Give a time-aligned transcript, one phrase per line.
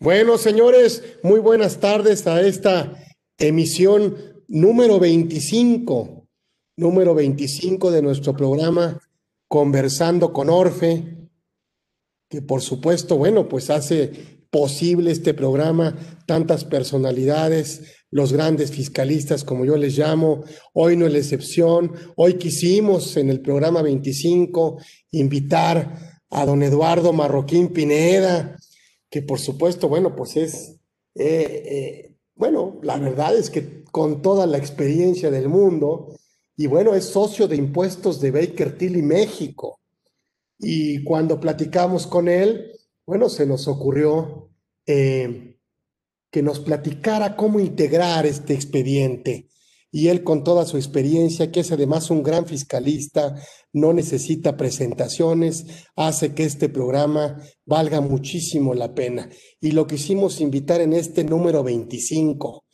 [0.00, 3.04] Bueno, señores, muy buenas tardes a esta
[3.36, 6.28] emisión número 25,
[6.76, 9.00] número 25 de nuestro programa
[9.48, 11.28] Conversando con Orfe,
[12.30, 14.12] que por supuesto, bueno, pues hace
[14.50, 15.96] posible este programa
[16.28, 20.44] tantas personalidades, los grandes fiscalistas, como yo les llamo,
[20.74, 24.80] hoy no es la excepción, hoy quisimos en el programa 25
[25.10, 28.56] invitar a don Eduardo Marroquín Pineda,
[29.10, 30.80] que por supuesto, bueno, pues es,
[31.14, 36.14] eh, eh, bueno, la verdad es que con toda la experiencia del mundo,
[36.56, 39.80] y bueno, es socio de impuestos de Baker Tilly México.
[40.58, 42.72] Y cuando platicamos con él,
[43.06, 44.50] bueno, se nos ocurrió
[44.86, 45.56] eh,
[46.30, 49.48] que nos platicara cómo integrar este expediente
[49.90, 53.34] y él con toda su experiencia, que es además un gran fiscalista,
[53.72, 55.66] no necesita presentaciones,
[55.96, 59.30] hace que este programa valga muchísimo la pena.
[59.60, 62.64] Y lo quisimos invitar en este número 25,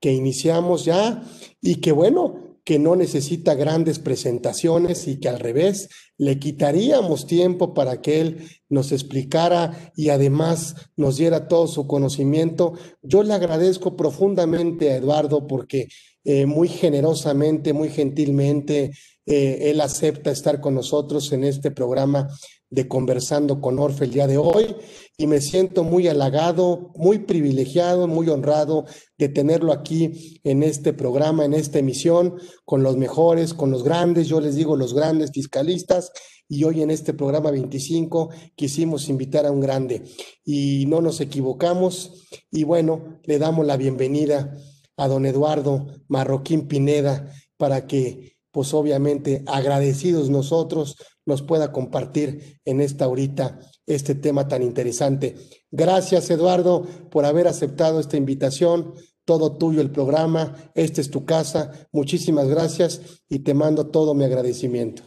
[0.00, 1.22] que iniciamos ya
[1.60, 7.74] y que bueno, que no necesita grandes presentaciones y que al revés le quitaríamos tiempo
[7.74, 12.72] para que él nos explicara y además nos diera todo su conocimiento.
[13.02, 15.88] Yo le agradezco profundamente a Eduardo porque
[16.24, 18.92] eh, muy generosamente, muy gentilmente,
[19.26, 22.28] eh, él acepta estar con nosotros en este programa
[22.70, 24.74] de Conversando con Orfe el día de hoy.
[25.16, 28.84] Y me siento muy halagado, muy privilegiado, muy honrado
[29.16, 34.26] de tenerlo aquí en este programa, en esta emisión, con los mejores, con los grandes,
[34.26, 36.10] yo les digo los grandes fiscalistas.
[36.48, 40.02] Y hoy en este programa 25 quisimos invitar a un grande.
[40.44, 42.26] Y no nos equivocamos.
[42.50, 44.54] Y bueno, le damos la bienvenida
[44.96, 52.80] a don Eduardo Marroquín Pineda para que pues obviamente agradecidos nosotros nos pueda compartir en
[52.80, 55.36] esta horita este tema tan interesante.
[55.72, 58.94] Gracias, Eduardo, por haber aceptado esta invitación.
[59.24, 61.72] Todo tuyo el programa, esta es tu casa.
[61.92, 65.02] Muchísimas gracias y te mando todo mi agradecimiento.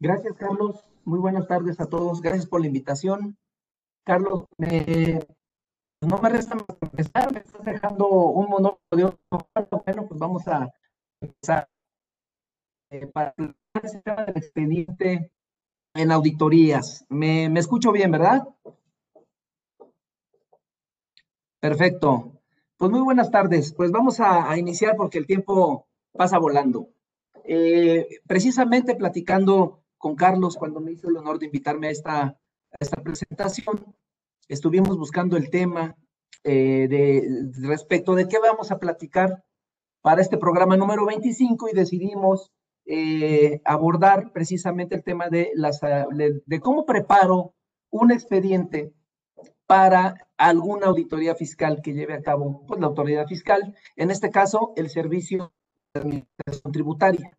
[0.00, 0.80] Gracias, Carlos.
[1.04, 2.20] Muy buenas tardes a todos.
[2.20, 3.36] Gracias por la invitación.
[4.04, 4.46] Carlos,
[6.06, 7.32] no me resta más que empezar.
[7.32, 8.78] Me estás dejando un monólogo
[9.84, 10.72] Bueno, pues vamos a
[11.20, 11.68] empezar.
[12.90, 13.54] Eh, para el
[14.36, 15.32] expediente
[15.94, 17.06] en auditorías.
[17.08, 18.46] Me, escucho bien, ¿verdad?
[21.60, 22.32] Perfecto.
[22.76, 23.72] Pues muy buenas tardes.
[23.72, 26.88] Pues vamos a, iniciar porque el tiempo pasa volando.
[27.44, 32.38] Eh, precisamente platicando con Carlos cuando me hizo el honor de invitarme a esta, a
[32.78, 33.94] esta presentación,
[34.48, 35.96] estuvimos buscando el tema
[36.44, 39.44] eh, de, respecto de qué vamos a platicar
[40.00, 42.50] para este programa número 25 y decidimos
[42.84, 47.54] eh, abordar precisamente el tema de, las, de, cómo preparo
[47.90, 48.92] un expediente
[49.66, 54.72] para alguna auditoría fiscal que lleve a cabo pues, la autoridad fiscal, en este caso
[54.76, 55.52] el servicio
[55.94, 57.38] de administración tributaria.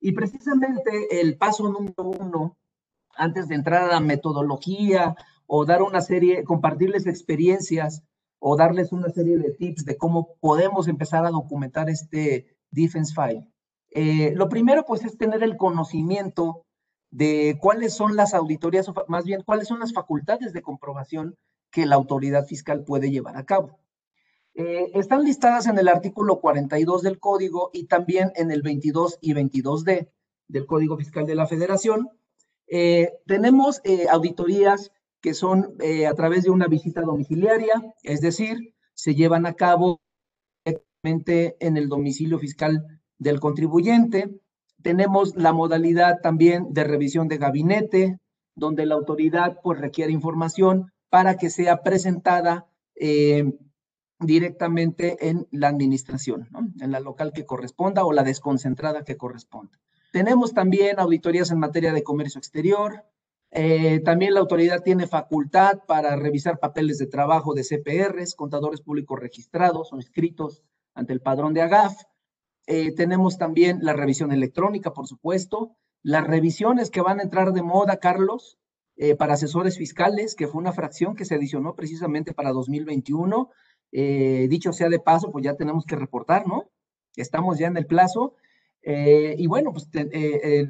[0.00, 2.58] Y precisamente el paso número uno,
[3.16, 5.16] antes de entrar a la metodología
[5.46, 8.02] o dar una serie, compartirles experiencias
[8.46, 13.48] o darles una serie de tips de cómo podemos empezar a documentar este defense file.
[13.90, 16.66] Eh, lo primero, pues, es tener el conocimiento
[17.10, 21.36] de cuáles son las auditorías, o más bien, cuáles son las facultades de comprobación
[21.70, 23.78] que la autoridad fiscal puede llevar a cabo.
[24.54, 29.32] Eh, están listadas en el artículo 42 del código y también en el 22 y
[29.32, 30.10] 22D
[30.48, 32.10] del Código Fiscal de la Federación.
[32.66, 33.80] Eh, tenemos
[34.10, 34.92] auditorías
[35.24, 40.02] que son eh, a través de una visita domiciliaria, es decir, se llevan a cabo
[40.66, 44.38] directamente en el domicilio fiscal del contribuyente.
[44.82, 48.18] Tenemos la modalidad también de revisión de gabinete,
[48.54, 53.50] donde la autoridad pues requiere información para que sea presentada eh,
[54.20, 56.50] directamente en la administración,
[56.82, 59.80] en la local que corresponda o la desconcentrada que corresponda.
[60.12, 63.06] Tenemos también auditorías en materia de comercio exterior,
[63.56, 69.20] eh, también la autoridad tiene facultad para revisar papeles de trabajo de CPRs, contadores públicos
[69.20, 71.94] registrados o inscritos ante el padrón de AGAF.
[72.66, 75.76] Eh, tenemos también la revisión electrónica, por supuesto.
[76.02, 78.58] Las revisiones que van a entrar de moda, Carlos,
[78.96, 83.50] eh, para asesores fiscales, que fue una fracción que se adicionó precisamente para 2021.
[83.92, 86.72] dicho sea de paso, pues ya tenemos que reportar, ¿no?
[87.14, 88.34] Estamos ya en el plazo.
[88.82, 89.88] y bueno, pues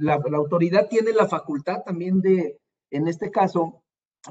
[0.00, 2.60] la, autoridad tiene la facultad también de,
[2.96, 3.82] en este caso,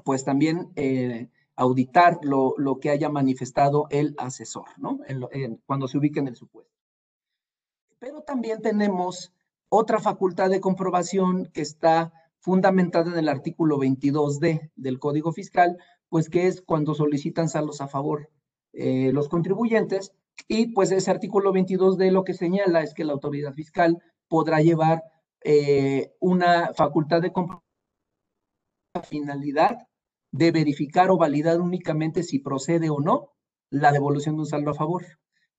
[0.03, 4.99] pues también eh, auditar lo, que haya manifestado el asesor, ¿no?
[5.65, 6.73] cuando se ubique en el supuesto.
[7.99, 9.33] Pero también tenemos
[9.69, 15.77] otra facultad de comprobación que está fundamentada en el artículo 22D del Código Fiscal,
[16.09, 18.29] pues que es cuando solicitan saldos a favor
[18.73, 20.13] eh, los contribuyentes.
[20.47, 24.61] Y pues ese artículo 22 de lo que señala es que la autoridad fiscal podrá
[24.61, 25.03] llevar
[25.43, 27.72] eh, una facultad de comprobación
[29.01, 29.87] finalidad
[30.31, 33.31] de verificar o validar únicamente si procede o no
[33.69, 35.03] la devolución de un saldo a favor.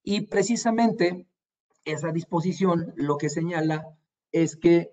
[0.03, 1.27] Y precisamente
[1.85, 3.99] esa disposición lo que señala
[4.31, 4.93] es que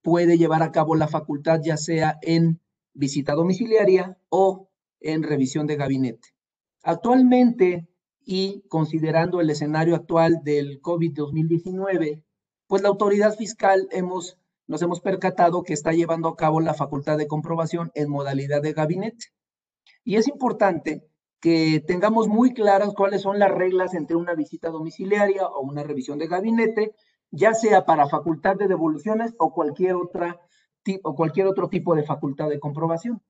[0.00, 2.60] puede llevar a cabo la facultad ya sea en
[2.94, 4.68] visita domiciliaria o
[5.00, 6.28] en revisión de gabinete.
[6.82, 7.88] Actualmente,
[8.24, 12.22] y considerando el escenario actual del COVID-2019,
[12.66, 14.38] pues la autoridad fiscal hemos,
[14.72, 18.72] nos hemos percatado que está llevando a cabo la facultad de comprobación en modalidad de
[18.72, 19.26] gabinete.
[20.02, 21.04] Y es importante
[21.40, 26.18] que tengamos muy claras cuáles son las reglas entre una visita domiciliaria o una revisión
[26.18, 26.94] de gabinete,
[27.30, 30.40] ya sea para facultad de devoluciones o cualquier, otra,
[31.02, 33.20] o cualquier otro tipo de facultad de comprobación.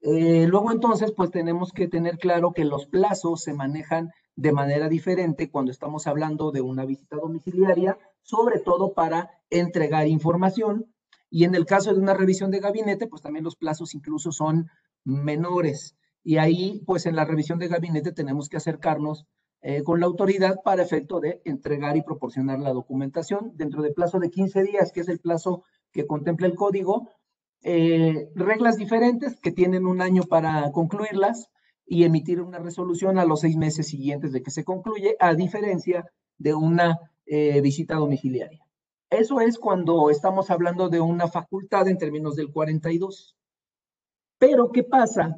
[0.00, 4.88] Eh, luego entonces, pues tenemos que tener claro que los plazos se manejan de manera
[4.88, 10.86] diferente cuando estamos hablando de una visita domiciliaria, sobre todo para entregar información.
[11.30, 14.68] Y en el caso de una revisión de gabinete, pues también los plazos incluso son
[15.04, 15.96] menores.
[16.22, 19.26] Y ahí, pues en la revisión de gabinete tenemos que acercarnos
[19.60, 24.20] eh, con la autoridad para efecto de entregar y proporcionar la documentación dentro del plazo
[24.20, 27.10] de 15 días, que es el plazo que contempla el código,
[27.62, 31.48] eh, reglas diferentes que tienen un año para concluirlas
[31.84, 36.04] y emitir una resolución a los seis meses siguientes de que se concluye, a diferencia
[36.36, 36.98] de una
[37.30, 38.64] eh, visita domiciliaria.
[39.10, 43.36] Eso es cuando estamos hablando de una facultad en términos del 42.
[44.38, 45.36] Pero, ¿qué pasa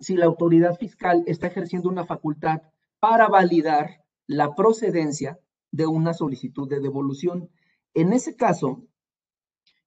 [0.00, 2.62] si la autoridad fiscal está ejerciendo una facultad
[2.98, 5.38] para validar la procedencia
[5.70, 7.50] de una solicitud de devolución?
[7.94, 8.84] En ese caso,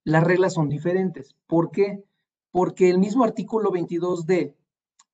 [0.03, 1.35] las reglas son diferentes.
[1.47, 2.03] ¿Por qué?
[2.51, 4.55] Porque el mismo artículo 22D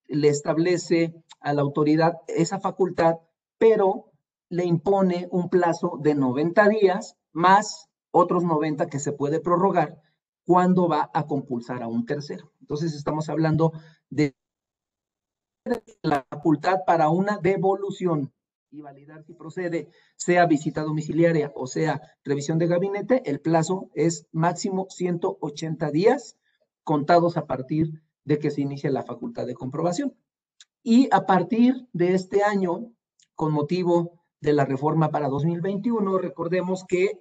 [0.08, 3.16] le establece a la autoridad esa facultad,
[3.58, 4.07] pero
[4.50, 10.02] le impone un plazo de 90 días más otros 90 que se puede prorrogar
[10.46, 12.52] cuando va a compulsar a un tercero.
[12.62, 13.74] Entonces estamos hablando
[14.10, 14.36] de
[16.02, 18.34] la facultad para una devolución
[18.72, 24.28] y validar si procede, sea visita domiciliaria o sea revisión de gabinete, el plazo es
[24.32, 26.38] máximo 180 días
[26.84, 30.16] contados a partir de que se inicie la facultad de comprobación.
[30.84, 32.92] Y a partir de este año,
[33.36, 37.12] con motivo de la reforma para 2021, recordemos que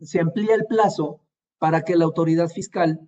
[0.00, 1.20] se amplía el plazo
[1.58, 3.00] para que la autoridad fiscal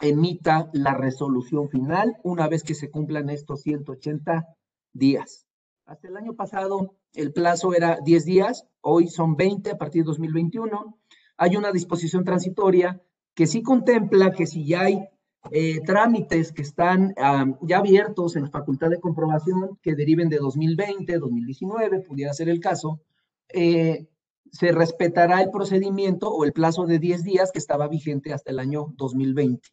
[0.00, 4.46] emita la resolución final una vez que se cumplan estos 180
[4.92, 5.46] días.
[5.86, 10.08] Hasta el año pasado el plazo era 10 días, hoy son 20 a partir de
[10.08, 10.98] 2021.
[11.36, 13.00] Hay una disposición transitoria
[13.34, 15.00] que sí contempla que si ya hay
[15.50, 17.14] eh, trámites que están
[17.62, 23.00] ya abiertos en facultad de comprobación que deriven de 2020, 2019, pudiera ser el caso,
[23.52, 24.06] eh,
[24.52, 28.58] se respetará el procedimiento o el plazo de 10 días que estaba vigente hasta el
[28.58, 29.68] año 2020.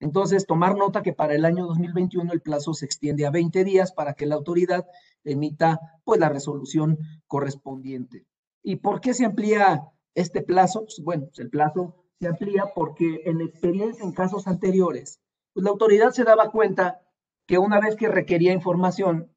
[0.00, 3.92] Entonces, tomar nota que para el año 2021 el plazo se extiende a 20 días
[3.92, 4.86] para que la autoridad
[5.24, 8.26] emita pues la resolución correspondiente.
[8.62, 9.84] ¿Y por qué se amplía
[10.14, 10.80] este plazo?
[10.80, 15.20] Pues, bueno, pues, el plazo se amplía porque en experiencia en casos anteriores,
[15.52, 17.02] pues la autoridad se daba cuenta
[17.46, 19.32] que una vez que requería información,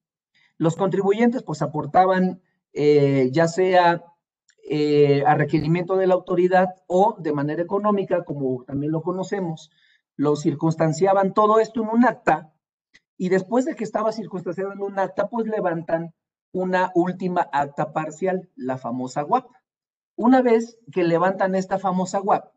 [0.58, 2.42] los contribuyentes pues aportaban
[2.74, 4.04] eh, ya sea
[4.70, 9.72] eh, a requerimiento de la autoridad o de manera económica, como también lo conocemos,
[10.16, 12.54] lo circunstanciaban todo esto en un acta
[13.18, 16.14] y después de que estaba circunstanciado en un acta, pues levantan
[16.54, 19.50] una última acta parcial, la famosa WAP.
[20.16, 22.52] Una vez que levantan esta famosa WAP,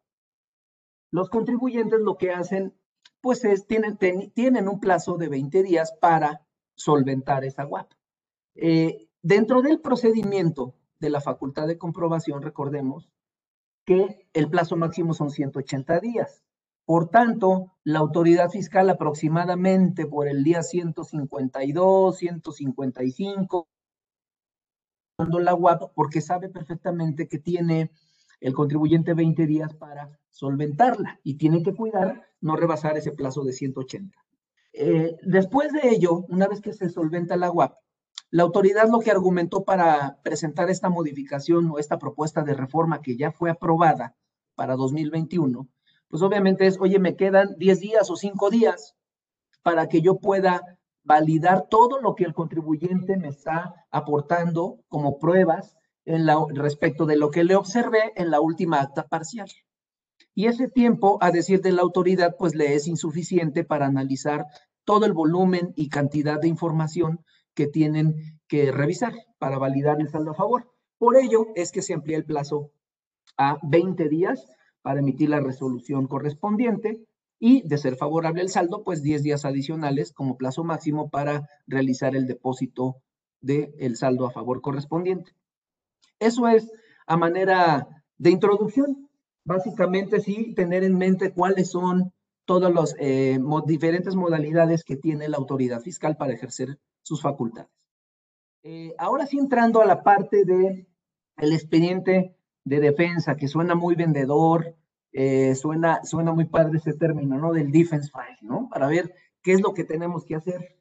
[1.13, 2.75] los contribuyentes lo que hacen,
[3.21, 3.97] pues es, tienen,
[4.35, 7.93] tienen un plazo de 20 días para solventar esa WAP.
[8.57, 13.11] Eh, dentro del procedimiento de la facultad de comprobación, recordemos
[13.85, 16.43] que el plazo máximo son 180 días.
[16.85, 23.69] Por tanto, la autoridad fiscal aproximadamente por el día 152, 155,
[25.19, 27.91] la UAP porque sabe perfectamente que tiene
[28.43, 33.53] el contribuyente 20 días para solventarla y tiene que cuidar no rebasar ese plazo de
[33.53, 34.19] 180.
[34.75, 37.75] Eh, después de ello, una vez que se solventa la UAP,
[38.31, 43.17] la autoridad lo que argumentó para presentar esta modificación o esta propuesta de reforma que
[43.17, 44.17] ya fue aprobada
[44.55, 45.69] para 2021
[46.13, 48.95] pues obviamente es, oye, me quedan 10 días o 5 días
[49.63, 55.75] para que yo pueda validar todo lo que el contribuyente me está aportando como pruebas
[56.05, 59.49] en respecto de lo que le observé en la última acta parcial.
[60.35, 64.47] Y ese tiempo, a decir de la autoridad, pues le es insuficiente para analizar
[64.85, 70.31] todo el volumen y cantidad de información que tienen que revisar para validar el saldo
[70.31, 70.71] a favor.
[70.99, 72.73] Por ello es que se amplía el plazo
[73.37, 74.47] a 20 días
[74.83, 77.05] para emitir la resolución correspondiente
[77.39, 82.17] y, de ser favorable el saldo, pues 10 días adicionales como plazo máximo para realizar
[82.17, 83.03] el depósito
[83.41, 85.33] del saldo a favor correspondiente.
[86.23, 86.71] Eso es
[87.07, 87.87] a manera
[88.19, 89.09] de introducción.
[89.45, 92.13] Básicamente, sí, tener en mente cuáles son
[92.45, 97.71] todas las eh, diferentes modalidades que tiene la autoridad fiscal para ejercer sus facultades.
[98.63, 100.87] Eh, ahora sí, entrando a la parte de
[101.39, 104.77] el expediente de defensa, que suena muy vendedor,
[105.13, 107.53] eh, suena, suena muy padre ese término, ¿no?
[107.53, 108.69] Del defense file, ¿no?
[108.71, 109.13] Para ver
[109.43, 110.79] qué es lo que tenemos que hacer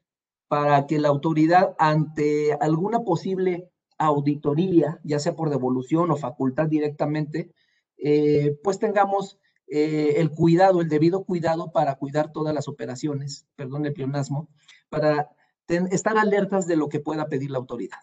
[0.52, 3.70] para que la autoridad, ante alguna posible
[4.06, 7.52] auditoría, ya sea por devolución o facultad directamente,
[7.96, 13.86] eh, pues tengamos eh, el cuidado, el debido cuidado para cuidar todas las operaciones, perdón
[13.86, 14.48] el pleonasmo,
[14.88, 15.30] para
[15.68, 17.98] estar alertas de lo que pueda pedir la autoridad.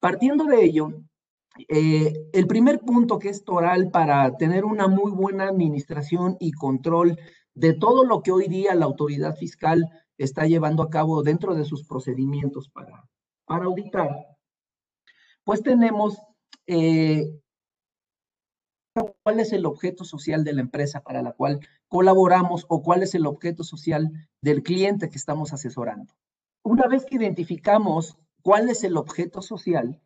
[0.00, 0.92] Partiendo de ello,
[1.68, 7.18] eh, el primer punto que es toral para tener una muy buena administración y control
[7.54, 9.88] de todo lo que hoy día la autoridad fiscal
[10.18, 13.08] está llevando a cabo dentro de sus procedimientos para,
[13.46, 14.10] para auditar,
[15.46, 16.20] pues tenemos
[16.66, 17.40] eh,
[19.22, 23.14] cuál es el objeto social de la empresa para la cual colaboramos o cuál es
[23.14, 26.12] el objeto social del cliente que estamos asesorando.
[26.64, 30.02] Una vez que identificamos cuál es el objeto social,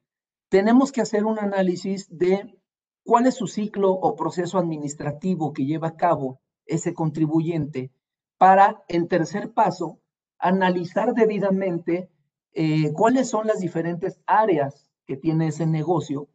[0.51, 2.61] tenemos que hacer un análisis de
[3.03, 7.91] cuál es su ciclo o proceso administrativo que lleva a cabo ese contribuyente
[8.37, 10.01] para, en tercer paso,
[10.39, 12.11] analizar debidamente
[12.53, 16.29] eh, cuáles son las diferentes áreas que tiene ese negocio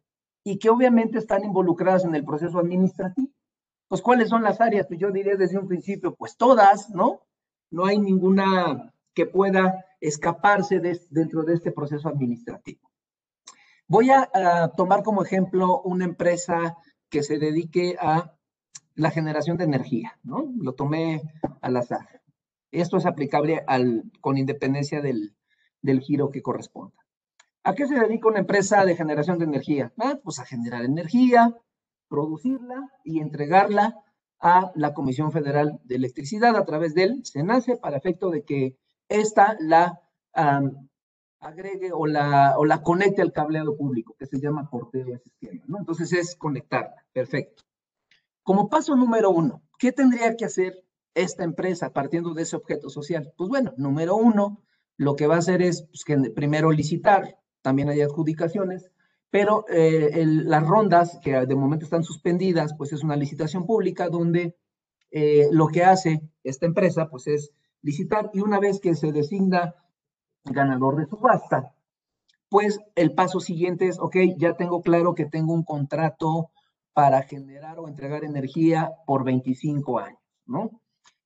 [0.44, 3.32] y que obviamente están involucradas en el proceso administrativo.
[3.88, 4.86] Pues, ¿cuáles son las áreas?
[4.86, 7.22] Pues yo diría desde un principio, pues todas, ¿no?
[7.70, 10.78] No hay ninguna que pueda escaparse
[11.08, 12.92] dentro de este proceso administrativo.
[13.88, 14.28] Voy a,
[14.76, 16.76] tomar como ejemplo una empresa
[17.08, 18.36] que se dedique a
[18.94, 20.52] la generación de energía, ¿no?
[20.58, 21.22] Lo tomé
[21.62, 22.20] al azar.
[22.72, 25.34] Esto es aplicable al, con independencia del,
[25.80, 27.05] del giro que corresponda.
[27.66, 29.92] ¿A qué se dedica una empresa de generación de energía?
[29.98, 31.52] Ah, pues a generar energía,
[32.08, 34.04] producirla y entregarla
[34.38, 38.76] a la Comisión Federal de Electricidad a través del SENACE para efecto de que
[39.08, 40.00] ésta la
[41.40, 45.64] agregue o la, o la conecte al cableado público, que se llama porteo ese esquema,
[45.66, 45.78] ¿no?
[45.78, 47.64] Entonces es conectarla, perfecto.
[48.44, 53.32] Como paso número uno, ¿qué tendría que hacer esta empresa partiendo de ese objeto social?
[53.36, 54.62] Pues bueno, número uno,
[54.96, 58.92] lo que va a hacer es pues, primero licitar, también hay adjudicaciones,
[59.28, 64.56] pero eh, las rondas que de momento están suspendidas, pues es una licitación pública donde
[65.10, 67.50] eh, lo que hace esta empresa, pues es
[67.82, 69.74] licitar y una vez que se designa
[70.44, 71.74] ganador de subasta,
[72.48, 76.52] pues el paso siguiente es, ok, ya tengo claro que tengo un contrato
[76.92, 80.70] para generar o entregar energía por 25 años, ¿no?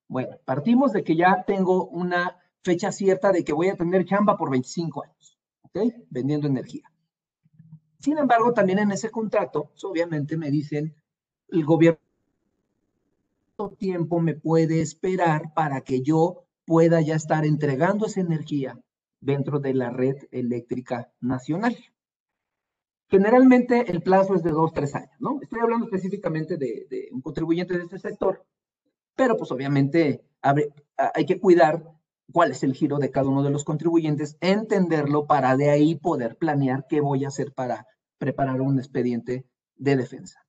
[0.07, 4.37] Bueno, partimos de que ya tengo una fecha cierta de que voy a tener chamba
[4.37, 5.37] por 25 años,
[5.73, 5.93] ¿ok?
[6.09, 6.91] Vendiendo energía.
[7.99, 10.95] Sin embargo, también en ese contrato, obviamente me dicen,
[11.49, 11.99] el gobierno
[13.69, 18.79] tiempo me puede esperar para que yo pueda ya estar entregando esa energía
[19.19, 21.75] dentro de la red eléctrica nacional.
[23.07, 25.39] Generalmente el plazo es de dos, tres años, ¿no?
[25.41, 28.43] Estoy hablando específicamente de, un contribuyente de este sector,
[29.15, 31.83] pero pues obviamente hay que cuidar
[32.31, 36.37] cuál es el giro de cada uno de los contribuyentes, entenderlo para de ahí poder
[36.37, 39.45] planear qué voy a hacer para preparar un expediente
[39.75, 40.39] de defensa.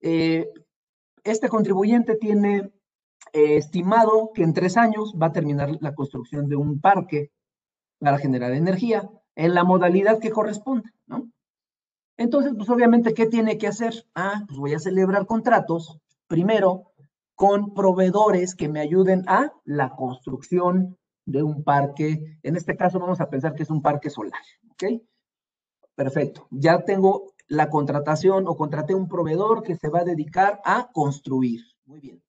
[0.00, 0.48] Eh,
[1.24, 2.72] este contribuyente tiene
[3.32, 7.30] eh, estimado que en tres años va a terminar la construcción de un parque
[7.98, 11.30] para generar energía en la modalidad que corresponde, ¿no?
[12.16, 14.04] Entonces, pues obviamente, ¿qué tiene que hacer?
[14.14, 16.89] Ah, pues voy a celebrar contratos, primero,
[17.40, 22.38] con proveedores que me ayuden a la construcción de un parque.
[22.42, 24.42] En este caso vamos a pensar que es un parque solar,
[24.72, 25.00] ¿ok?
[25.94, 26.46] Perfecto.
[26.50, 31.62] Ya tengo la contratación o contraté un proveedor que se va a dedicar a construir.
[31.86, 32.22] Muy bien.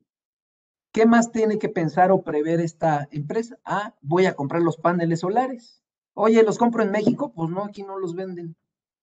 [0.94, 3.58] ¿Qué más tiene que pensar o prever esta empresa?
[3.66, 5.84] Ah, voy a comprar los paneles solares.
[6.14, 7.34] Oye, ¿los compro en México?
[7.34, 8.56] Pues no, aquí no los venden.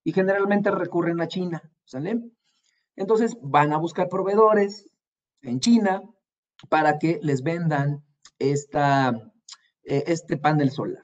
[0.05, 2.23] Y generalmente recurren a China, ¿sale?
[2.97, 4.89] Entonces van a buscar proveedores
[5.43, 6.03] en China
[6.69, 8.05] para que les vendan
[8.39, 9.11] esta,
[9.85, 11.03] eh, este panel solar.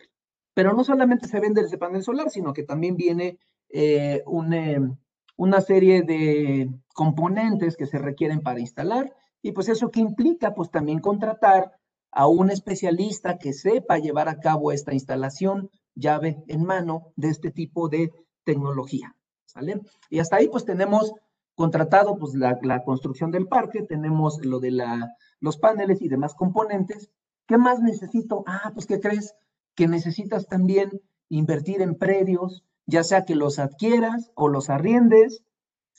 [0.54, 3.38] Pero no solamente se vende ese panel solar, sino que también viene
[3.68, 9.12] eh, una serie de componentes que se requieren para instalar
[9.42, 11.72] y pues eso que implica, pues también contratar
[12.10, 17.50] a un especialista que sepa llevar a cabo esta instalación llave en mano de este
[17.50, 18.10] tipo de
[18.44, 19.14] tecnología.
[19.44, 19.82] ¿Sale?
[20.08, 21.12] Y hasta ahí pues tenemos
[21.54, 27.10] contratado pues la, construcción del parque, tenemos lo de la, los paneles y demás componentes.
[27.46, 28.44] ¿Qué más necesito?
[28.46, 29.34] Ah, pues ¿qué crees?
[29.74, 30.90] Que necesitas también
[31.28, 35.42] invertir en predios, ya sea que los adquieras o los arriendes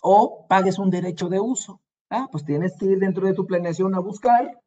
[0.02, 1.82] o pagues un derecho de uso.
[2.10, 4.62] Ah, pues tienes que ir dentro de tu planeación a buscar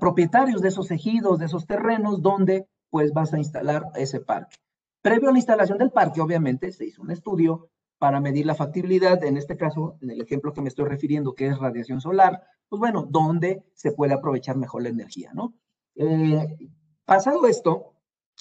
[0.00, 4.56] propietarios de esos ejidos, de esos terrenos, donde pues vas a instalar ese parque.
[5.02, 9.22] Previo a la instalación del parque, obviamente, se hizo un estudio para medir la factibilidad,
[9.24, 12.80] en este caso, en el ejemplo que me estoy refiriendo, que es radiación solar, pues
[12.80, 15.54] bueno, donde se puede aprovechar mejor la energía, ¿no?
[15.94, 16.46] Eh,
[17.04, 17.94] pasado esto,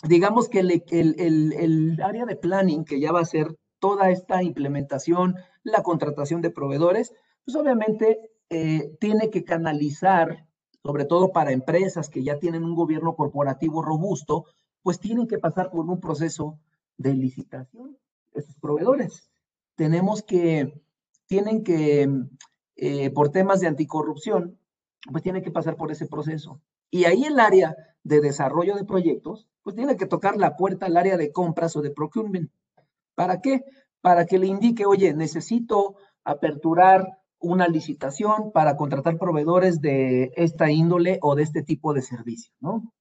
[0.03, 5.83] digamos que el, área de planning, que ya va a ser toda esta implementación, la
[5.83, 7.13] contratación de proveedores,
[7.45, 10.45] pues obviamente eh, tiene que canalizar
[10.85, 14.45] sobre todo para empresas que ya tienen un gobierno corporativo robusto,
[14.83, 16.59] pues tienen que pasar por un proceso
[16.95, 17.97] de licitación,
[18.35, 19.31] esos proveedores.
[19.75, 20.81] Tenemos que,
[21.27, 22.09] tienen que,
[22.75, 24.57] eh, por temas de anticorrupción,
[25.11, 26.61] pues tienen que pasar por ese proceso.
[26.89, 30.97] Y ahí el área de desarrollo de proyectos, pues tiene que tocar la puerta al
[30.97, 32.51] área de compras o de procurement.
[33.15, 33.65] ¿Para qué?
[34.01, 41.19] Para que le indique, oye, necesito aperturar una licitación para contratar proveedores de esta índole
[41.21, 42.93] o de este tipo de servicio, ¿no?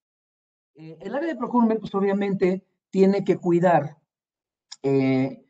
[0.75, 3.99] Eh, el área de procurement, pues obviamente tiene que cuidar
[4.83, 5.44] eh,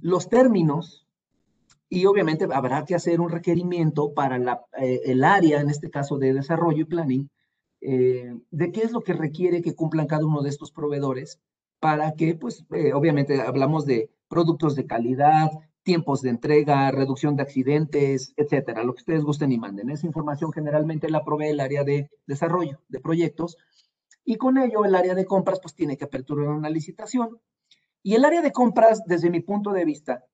[0.00, 1.06] los términos
[1.88, 4.36] y obviamente habrá que hacer un requerimiento para
[4.78, 7.30] eh, el área, en este caso de desarrollo y planning,
[7.80, 11.40] de qué es lo que requiere que cumplan cada uno de estos proveedores
[11.78, 15.50] para que, pues, obviamente hablamos de productos de calidad,
[15.88, 19.88] tiempos de entrega, reducción de accidentes, etcétera, lo que ustedes gusten y manden.
[19.88, 23.56] Esa información generalmente la provee el área de desarrollo de proyectos
[24.22, 27.40] y con ello el área de compras pues tiene que aperturar una licitación.
[28.08, 30.24] Y el área de compras, desde mi punto de vista,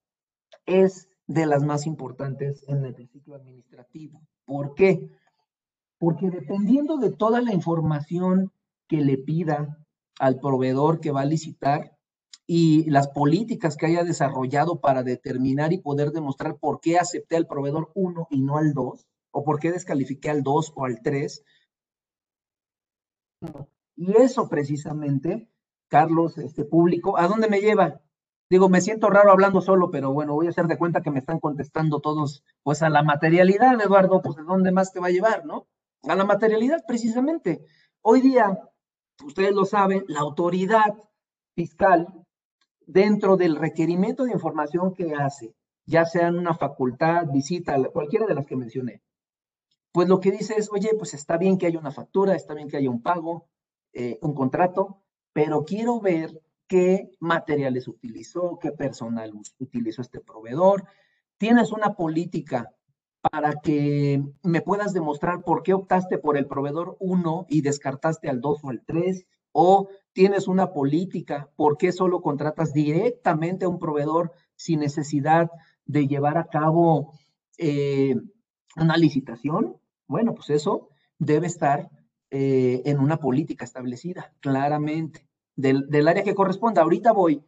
[0.64, 4.22] es de las más importantes en el ciclo administrativo.
[4.44, 5.11] ¿Por qué?
[5.98, 8.53] Porque dependiendo de toda la información
[8.87, 9.77] que le pida
[10.20, 11.98] al proveedor que va a licitar,
[12.46, 17.48] y las políticas que haya desarrollado para determinar y poder demostrar por qué acepté al
[17.48, 21.42] proveedor 1 y no al 2, o por qué descalifiqué al 2 o al 3.
[23.96, 25.48] Y eso precisamente,
[25.88, 28.01] Carlos, este público, ¿a dónde me lleva?
[28.51, 31.18] Digo, me siento raro hablando solo, pero bueno, voy a hacer de cuenta que me
[31.18, 35.11] están contestando todos, pues a la materialidad, Eduardo, pues de dónde más te va a
[35.11, 35.66] llevar, ¿no?
[36.03, 37.64] A la materialidad, precisamente.
[38.03, 38.59] Hoy día,
[39.25, 40.94] ustedes lo saben, la autoridad
[41.55, 42.09] fiscal
[42.87, 45.55] dentro del requerimiento de información que hace,
[45.87, 49.03] ya sea en una facultad, visita, cualquiera de las que mencioné,
[49.92, 52.68] pues lo que dice es, oye, pues está bien que haya una factura, está bien
[52.68, 53.49] que haya un pago,
[53.92, 55.04] eh, un contrato,
[55.35, 60.85] pero quiero ver qué materiales utilizó, qué personal utilizó este proveedor.
[61.37, 62.73] Tienes una política
[63.20, 68.40] para que me puedas demostrar por qué optaste por el proveedor 1 y descartaste al
[68.40, 73.79] 2 o al 3, o tienes una política, ¿por qué solo contratas directamente a un
[73.79, 75.51] proveedor sin necesidad
[75.85, 77.12] de llevar a cabo
[77.59, 78.14] eh,
[78.77, 79.77] una licitación?
[80.07, 81.88] Bueno, pues eso debe estar
[82.37, 86.83] eh, en una política establecida, claramente, del, área que corresponda.
[86.83, 87.44] Ahorita voy,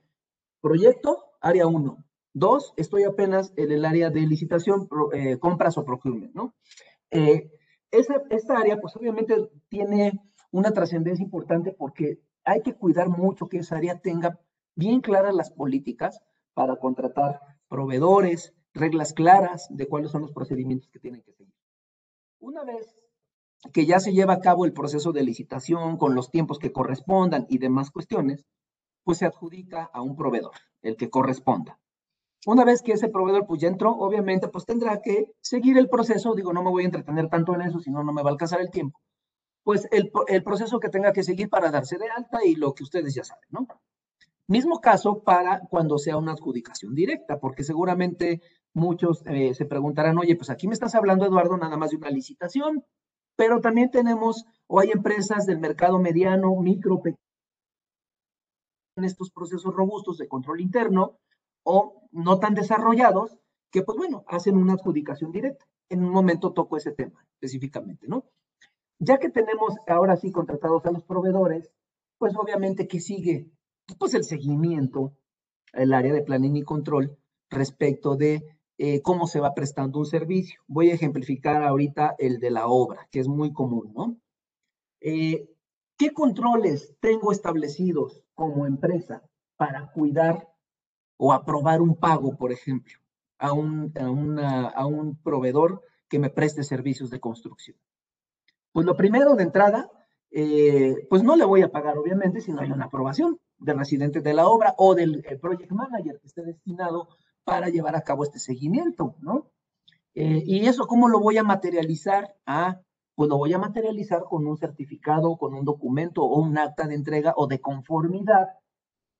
[0.60, 2.04] proyecto, área 1.
[2.32, 6.54] Dos, estoy apenas en el área de licitación, eh, compras o procurement, ¿no?
[7.10, 10.20] esta área, pues obviamente tiene
[10.52, 14.38] una trascendencia importante porque hay que cuidar mucho que esa área tenga
[14.76, 16.20] bien claras las políticas
[16.54, 21.54] para contratar proveedores, reglas claras de cuáles son los procedimientos que tienen que seguir.
[22.38, 22.96] Una vez
[23.72, 27.46] que ya se lleva a cabo el proceso de licitación con los tiempos que correspondan
[27.48, 28.44] y demás cuestiones,
[29.04, 31.78] pues se adjudica a un proveedor, el que corresponda.
[32.46, 36.34] Una vez que ese proveedor pues ya entró, obviamente pues tendrá que seguir el proceso,
[36.34, 38.32] digo, no me voy a entretener tanto en eso, si no, no me va a
[38.32, 39.00] alcanzar el tiempo,
[39.64, 40.12] pues el,
[40.44, 43.48] proceso que tenga que seguir para darse de alta y lo que ustedes ya saben,
[43.50, 43.66] ¿no?
[44.48, 48.40] Mismo caso para cuando sea una adjudicación directa, porque seguramente
[48.74, 52.10] muchos eh, se preguntarán, oye, pues aquí me estás hablando, Eduardo, nada más de una
[52.10, 52.84] licitación,
[53.36, 57.20] pero también tenemos o hay empresas del mercado mediano, micro, pequeño,
[58.96, 61.18] en estos procesos robustos de control interno
[61.62, 63.38] o no tan desarrollados,
[63.70, 65.66] que pues bueno, hacen una adjudicación directa.
[65.88, 68.24] En un momento toco ese tema específicamente, ¿no?
[68.98, 71.70] Ya que tenemos ahora sí contratados a los proveedores,
[72.18, 73.50] pues obviamente que sigue
[73.98, 75.12] pues el seguimiento,
[75.72, 77.18] el área de planning y control
[77.50, 80.60] respecto de eh, cómo se va prestando un servicio.
[80.66, 84.16] Voy a ejemplificar ahorita el de la obra, que es muy común, ¿no?
[85.00, 85.48] Eh,
[85.96, 89.22] ¿Qué controles tengo establecidos como empresa
[89.56, 90.48] para cuidar
[91.16, 92.98] o aprobar un pago, por ejemplo,
[93.38, 97.78] a un, a un proveedor que me preste servicios de construcción?
[98.72, 99.90] Pues lo primero de entrada,
[100.30, 104.20] eh, pues no le voy a pagar, obviamente, si no hay una aprobación del residente
[104.20, 107.08] de la obra o del project manager que esté destinado
[107.46, 109.50] para llevar a cabo este seguimiento, ¿no?
[110.14, 112.36] Eh, ¿Y eso cómo lo voy a materializar?
[112.44, 112.82] Ah,
[113.14, 116.96] pues lo voy a materializar con un certificado, con un documento o un acta de
[116.96, 118.48] entrega o de conformidad,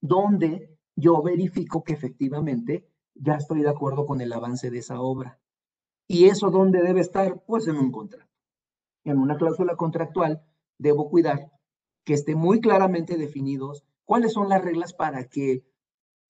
[0.03, 5.39] donde yo verifico que efectivamente ya estoy de acuerdo con el avance de esa obra.
[6.09, 7.43] ¿Y eso dónde debe estar?
[7.47, 8.27] Pues en un contrato
[9.07, 10.43] en una cláusula contractual,
[10.79, 11.53] debo cuidar
[12.05, 15.65] que esté muy claramente definidos cuáles son las reglas para que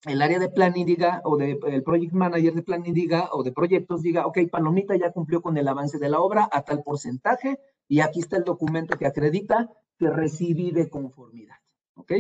[0.04, 3.52] el área de planning diga, o de, el project manager de planning diga, o de
[3.52, 7.58] proyectos diga, ok, Palomita ya cumplió con el avance de la obra a tal porcentaje,
[7.88, 11.56] y aquí está el documento que acredita que recibí de conformidad.
[11.94, 12.12] ¿Ok?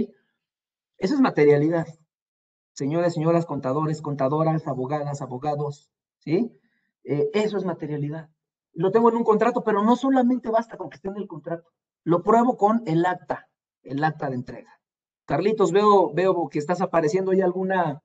[0.98, 1.86] Esa es materialidad.
[2.72, 6.58] Señores, señoras, contadores, contadoras, abogadas, abogados, ¿sí?
[7.04, 8.30] Eh, eso es materialidad
[8.76, 11.72] lo tengo en un contrato, pero no solamente basta con que esté en el contrato,
[12.04, 13.48] lo pruebo con el acta,
[13.82, 14.75] el acta de entrega.
[15.26, 18.02] Carlitos, veo, veo que estás apareciendo ahí alguna,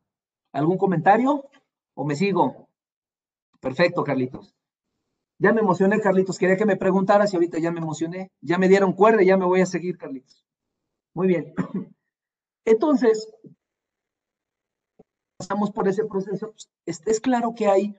[0.52, 1.50] algún comentario
[1.94, 2.68] o me sigo.
[3.60, 4.56] Perfecto, Carlitos.
[5.38, 6.38] Ya me emocioné, Carlitos.
[6.38, 8.32] Quería que me preguntaras y ahorita ya me emocioné.
[8.42, 10.46] Ya me dieron cuerda y ya me voy a seguir, Carlitos.
[11.14, 11.54] Muy bien.
[12.66, 13.32] Entonces,
[15.38, 16.54] pasamos por ese proceso.
[16.86, 17.96] Es claro que hay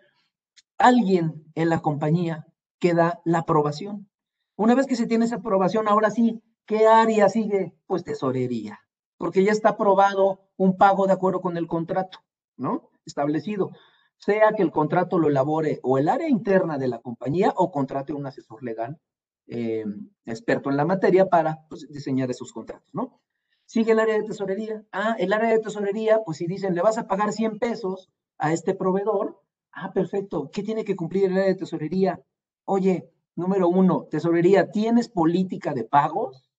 [0.78, 2.46] alguien en la compañía
[2.78, 4.08] queda la aprobación.
[4.56, 7.74] Una vez que se tiene esa aprobación, ahora sí, ¿qué área sigue?
[7.86, 8.80] Pues tesorería,
[9.22, 12.18] porque ya está aprobado un pago de acuerdo con el contrato,
[12.56, 12.90] ¿no?
[13.06, 13.70] Establecido.
[14.16, 18.12] Sea que el contrato lo elabore o el área interna de la compañía o contrate
[18.12, 18.98] un asesor legal
[19.46, 19.84] eh,
[20.26, 23.20] experto en la materia para pues, diseñar esos contratos, ¿no?
[23.64, 24.84] Sigue el área de tesorería.
[24.90, 28.52] Ah, el área de tesorería, pues si dicen, le vas a pagar 100 pesos a
[28.52, 30.50] este proveedor, ah, perfecto.
[30.52, 32.20] ¿Qué tiene que cumplir el área de tesorería?
[32.64, 36.50] Oye, número uno, tesorería, ¿tienes política de pagos?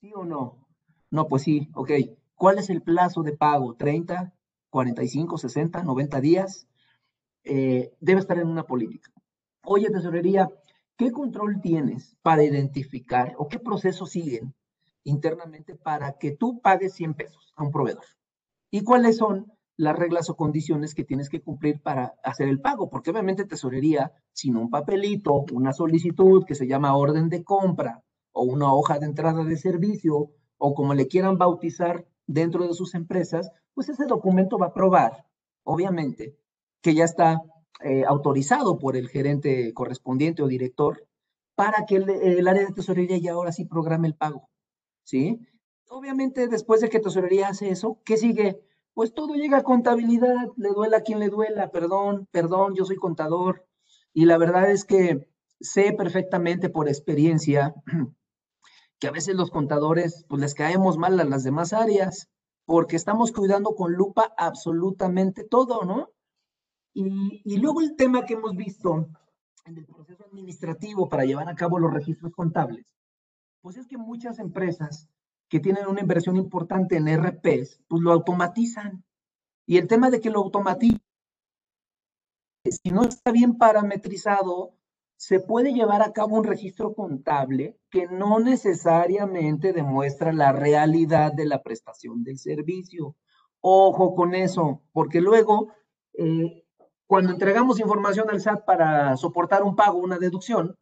[0.00, 0.59] ¿Sí o no?
[1.10, 1.90] No, pues sí, ok.
[2.34, 3.76] ¿Cuál es el plazo de pago?
[3.76, 4.32] ¿30,
[4.70, 6.66] 45, 60, 90 días?
[7.44, 9.10] Eh, debe estar en una política.
[9.64, 10.48] Oye, tesorería,
[10.96, 14.54] ¿qué control tienes para identificar o qué procesos siguen
[15.04, 18.04] internamente para que tú pagues 100 pesos a un proveedor?
[18.70, 22.90] ¿Y cuáles son las reglas o condiciones que tienes que cumplir para hacer el pago,
[22.90, 28.42] porque obviamente tesorería, sin un papelito, una solicitud que se llama orden de compra o
[28.42, 33.50] una hoja de entrada de servicio o como le quieran bautizar dentro de sus empresas,
[33.74, 35.26] pues ese documento va a probar,
[35.64, 36.36] obviamente,
[36.82, 37.42] que ya está
[37.82, 41.06] eh, autorizado por el gerente correspondiente o director
[41.56, 44.48] para que el, área de tesorería ya ahora sí programe el pago,
[45.04, 45.40] ¿sí?
[45.88, 48.60] Obviamente, después de que tesorería hace eso, ¿qué sigue?
[48.94, 52.96] pues todo llega a contabilidad, le duela a quien le duela, perdón, perdón, yo soy
[52.96, 53.66] contador.
[54.12, 55.26] Y la verdad es que
[55.60, 57.74] sé perfectamente por experiencia
[59.00, 62.28] que a veces los contadores pues les caemos mal a las demás áreas
[62.66, 66.10] porque estamos cuidando con lupa absolutamente todo, ¿no?
[66.92, 69.08] Y, y luego el tema que hemos visto
[69.64, 72.84] en el proceso administrativo para llevar a cabo los registros contables,
[73.62, 75.08] pues es que muchas empresas
[75.48, 79.04] que tienen una inversión importante en RPs, pues lo automatizan.
[79.66, 81.02] Y el tema de que lo automatizan,
[82.64, 84.74] si no está bien parametrizado,
[85.20, 91.44] se puede llevar a cabo un registro contable que no necesariamente demuestra la realidad de
[91.44, 93.16] la prestación del servicio.
[93.60, 95.74] Ojo con eso, porque luego,
[96.14, 96.64] eh,
[97.06, 100.78] cuando entregamos información al SAT para soportar un pago, una deducción,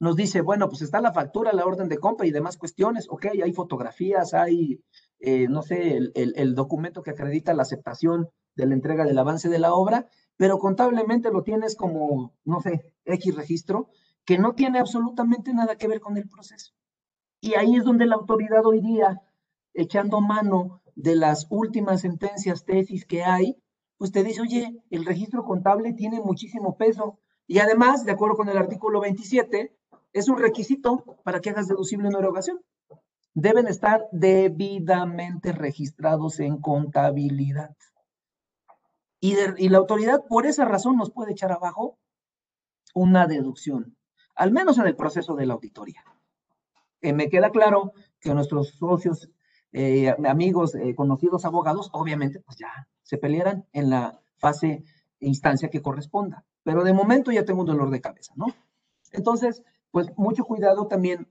[0.00, 3.28] nos dice, bueno, pues está la factura, la orden de compra y demás cuestiones, ok,
[3.42, 4.84] hay fotografías, hay,
[5.18, 9.48] eh, no sé, el, el, documento que acredita la aceptación de la entrega del avance
[9.48, 13.90] de la obra, pero contablemente lo tienes como, no sé, X registro,
[14.24, 16.72] que no tiene absolutamente nada que ver con el proceso.
[17.40, 19.20] Y ahí es donde la autoridad hoy día,
[19.74, 23.56] echando mano de las últimas sentencias, tesis que hay,
[23.96, 27.18] pues te dice, oye, el registro contable tiene muchísimo peso.
[27.48, 29.76] Y además, de acuerdo con el artículo 27,
[30.12, 32.60] es un requisito para que hagas deducible una erogación.
[33.34, 37.74] Deben estar debidamente registrados en contabilidad.
[39.20, 41.98] Y, la autoridad por esa razón nos puede echar abajo
[42.94, 43.96] una deducción,
[44.34, 46.04] al menos en el proceso de la auditoría.
[47.00, 49.28] Eh, me queda claro que nuestros socios,
[49.72, 54.84] eh, amigos, eh, conocidos abogados, obviamente, pues ya se pelearán en la fase
[55.20, 56.44] instancia que corresponda.
[56.62, 58.46] Pero de momento ya tengo un dolor de cabeza, ¿no?
[59.12, 61.28] Entonces, pues mucho cuidado también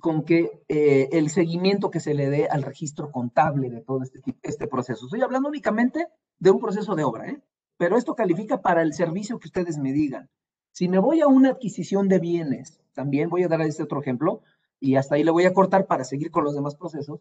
[0.00, 4.20] con que eh, el seguimiento que se le dé al registro contable de todo este,
[4.42, 5.06] este proceso.
[5.06, 7.40] Estoy hablando únicamente de un proceso de obra, ¿eh?
[7.76, 10.28] pero esto califica para el servicio que ustedes me digan.
[10.72, 14.42] Si me voy a una adquisición de bienes, también voy a dar este otro ejemplo,
[14.80, 17.20] y hasta ahí le voy a cortar para seguir con los demás procesos,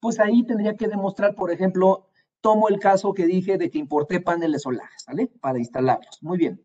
[0.00, 2.06] pues ahí tendría que demostrar, por ejemplo,
[2.40, 5.30] tomo el caso que dije de que importé paneles solares, ¿vale?
[5.40, 6.22] Para instalarlos.
[6.22, 6.64] Muy bien.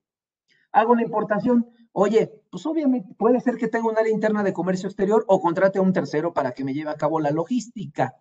[0.71, 1.69] Hago una importación.
[1.91, 5.79] Oye, pues obviamente puede ser que tenga un área interna de comercio exterior o contrate
[5.79, 8.17] a un tercero para que me lleve a cabo la logística.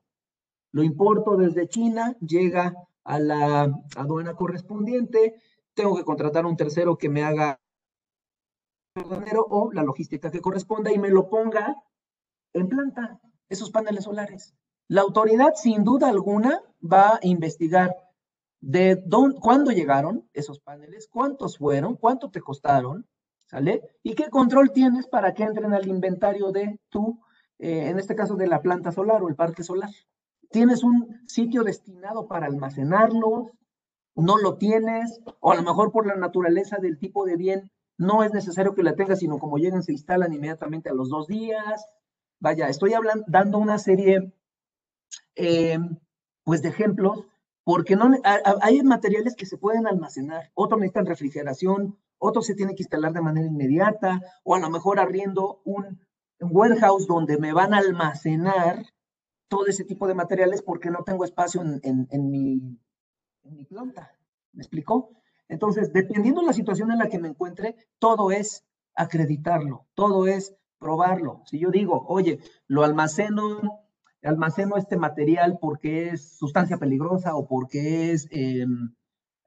[0.70, 5.34] Lo importo desde China, llega a la aduana correspondiente,
[5.74, 7.60] tengo que contratar a un tercero que me haga
[9.48, 11.76] o la logística que corresponda y me lo ponga
[12.52, 14.54] en planta, esos paneles solares.
[14.86, 17.96] La autoridad, sin duda alguna, va a investigar
[18.60, 23.06] de dónde, cuándo llegaron esos paneles, cuántos fueron, cuánto te costaron,
[23.50, 23.82] ¿sale?
[24.04, 27.20] Y qué control tienes para que entren al inventario de tu,
[27.58, 29.90] eh, en este caso de la planta solar o el parque solar.
[30.50, 33.50] ¿Tienes un sitio destinado para almacenarlos?
[34.14, 35.20] ¿No lo tienes?
[35.40, 38.84] O a lo mejor por la naturaleza del tipo de bien, no es necesario que
[38.84, 41.84] la tengas, sino como lleguen, se instalan inmediatamente a los dos días.
[42.38, 44.32] Vaya, estoy hablando, dando una serie
[45.34, 45.78] eh,
[46.44, 47.24] pues de ejemplos,
[47.64, 48.12] porque no,
[48.62, 53.20] hay materiales que se pueden almacenar, otros necesitan refrigeración, otros se tienen que instalar de
[53.20, 56.00] manera inmediata, o a lo mejor arriendo un,
[56.38, 58.86] warehouse donde me van a almacenar
[59.48, 62.78] todo ese tipo de materiales porque no tengo espacio en, mi,
[63.42, 64.12] en mi planta.
[64.52, 65.10] ¿Me explicó?
[65.48, 70.54] Entonces, dependiendo de la situación en la que me encuentre, todo es acreditarlo, todo es
[70.78, 71.42] probarlo.
[71.44, 73.82] Si yo digo, oye, lo almaceno
[74.22, 78.94] almaceno este material porque es sustancia peligrosa o porque es em,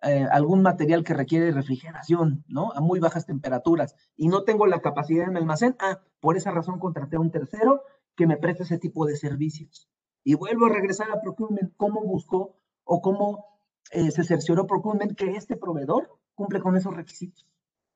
[0.04, 2.74] eh, algún material que requiere refrigeración, ¿no?
[2.74, 6.52] A muy bajas temperaturas y no tengo la capacidad en el almacén, ah, por esa
[6.52, 7.84] razón contraté a un tercero
[8.16, 9.90] que me preste ese tipo de servicios.
[10.24, 13.46] Y vuelvo a regresar a procurement, cómo buscó o cómo
[13.92, 17.48] eh, se cercioró procurement que este proveedor cumple con esos requisitos,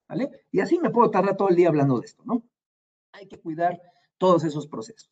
[0.08, 0.32] ¿vale?
[0.52, 2.44] Y así me puedo tardar todo el día hablando de esto, ¿no?
[3.12, 3.82] Hay que cuidar
[4.18, 5.12] todos esos procesos.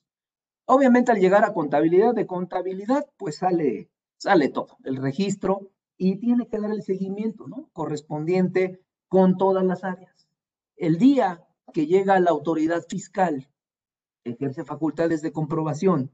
[0.66, 6.48] Obviamente al llegar a contabilidad de contabilidad, pues sale, sale todo, el registro y tiene
[6.48, 7.70] que dar el seguimiento, ¿no?
[7.74, 10.28] Correspondiente con todas las áreas.
[10.76, 13.50] El día que llega la autoridad fiscal,
[14.24, 16.12] ejerce facultades de comprobación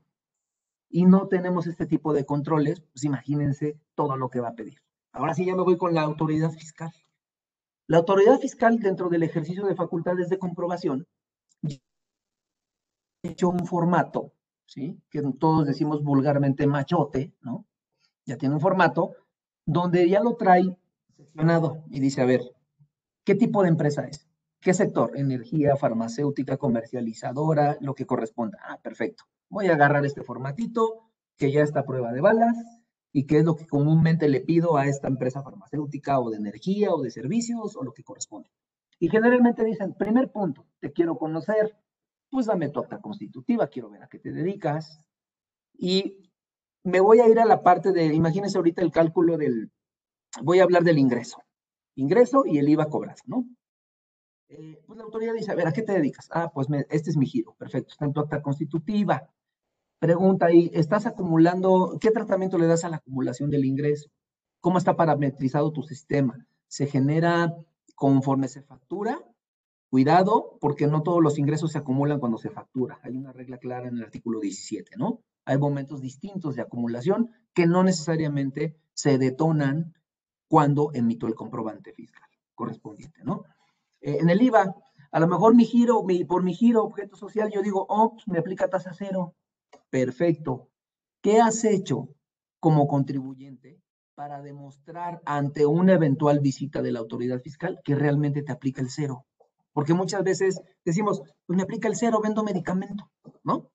[0.90, 4.82] y no tenemos este tipo de controles, pues imagínense todo lo que va a pedir.
[5.14, 6.92] Ahora sí ya me voy con la autoridad fiscal.
[7.88, 11.08] La autoridad fiscal dentro del ejercicio de facultades de comprobación
[13.24, 14.34] hecho un formato
[15.10, 17.66] que todos decimos vulgarmente machote, ¿no?
[18.26, 19.16] Ya tiene un formato
[19.66, 20.76] donde ya lo trae
[21.16, 22.42] seccionado y dice, a ver,
[23.24, 24.28] ¿qué tipo de empresa es?
[24.60, 25.18] ¿Qué sector?
[25.18, 28.60] Energía, farmacéutica, comercializadora, lo que corresponda.
[28.64, 29.24] Ah, perfecto.
[29.50, 32.56] Voy a agarrar este formatito que ya está a prueba de balas
[33.12, 36.94] y que es lo que comúnmente le pido a esta empresa farmacéutica o de energía
[36.94, 38.50] o de servicios o lo que corresponde.
[39.00, 41.76] Y generalmente dicen, primer punto, te quiero conocer,
[42.30, 45.04] pues dame tu acta constitutiva, quiero ver a qué te dedicas.
[45.74, 46.31] Y
[46.84, 49.72] me voy a ir a la parte de, imagínense ahorita el cálculo del,
[50.42, 51.42] voy a hablar del ingreso.
[51.96, 53.46] Ingreso y el IVA cobrado, ¿no?
[54.50, 56.28] Eh, pues la autoridad dice, a ver, ¿a qué te dedicas?
[56.32, 59.30] Ah, pues este es mi giro, perfecto, está en tu acta constitutiva.
[60.00, 64.10] Pregunta ahí, ¿estás acumulando, qué tratamiento le das a la acumulación del ingreso?
[64.60, 66.46] ¿Cómo está parametrizado tu sistema?
[66.68, 67.56] ¿Se genera
[67.96, 69.24] conforme se factura
[69.92, 72.98] Cuidado, porque no todos los ingresos se acumulan cuando se factura.
[73.04, 75.20] Hay una regla clara en el artículo 17, ¿no?
[75.52, 79.94] Hay momentos distintos de acumulación que no necesariamente se detonan
[80.48, 83.44] cuando emito el comprobante fiscal correspondiente, ¿no?
[84.00, 84.74] Eh, en el IVA,
[85.12, 88.70] a lo mejor mi giro, por mi giro objeto social, yo digo, oh, me aplica
[88.70, 89.36] tasa cero.
[89.90, 90.70] Perfecto.
[91.22, 92.08] ¿Qué has hecho
[92.62, 93.82] como contribuyente
[94.16, 98.90] para demostrar ante una eventual visita de la autoridad fiscal que realmente te aplica el
[98.90, 99.26] cero?
[99.74, 103.12] Porque muchas veces decimos, pues me aplica el cero, vendo medicamento,
[103.44, 103.71] ¿no?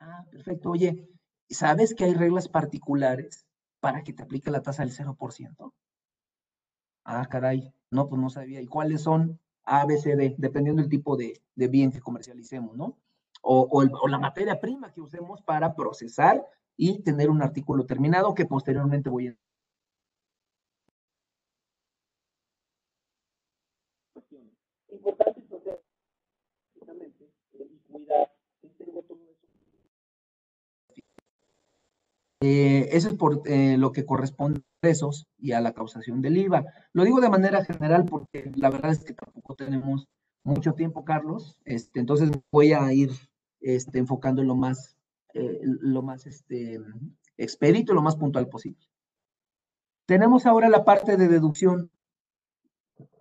[0.00, 0.70] Ah, perfecto.
[0.70, 1.08] Oye,
[1.48, 3.46] ¿sabes que hay reglas particulares
[3.80, 5.72] para que te aplique la tasa del 0%?
[7.04, 8.60] Ah, caray, no, pues no sabía.
[8.60, 9.38] ¿Y cuáles son?
[9.64, 12.96] A, B, C, D, dependiendo del tipo de, bien que comercialicemos, ¿no?
[13.42, 16.44] O, o, la materia prima que usemos para procesar
[16.76, 19.36] y tener un artículo terminado que posteriormente voy a
[32.42, 36.64] Eh, eso es por eh, lo que corresponde ingresos y a la causación del IVA.
[36.94, 40.08] Lo digo de manera general porque la verdad es que tampoco tenemos
[40.42, 41.58] mucho tiempo, Carlos.
[41.64, 43.10] Este, entonces voy a ir
[43.60, 44.96] este, enfocando en lo más,
[45.34, 46.80] eh, lo más este,
[47.36, 48.88] expedito, lo más puntual posible.
[50.06, 51.90] Tenemos ahora la parte de deducción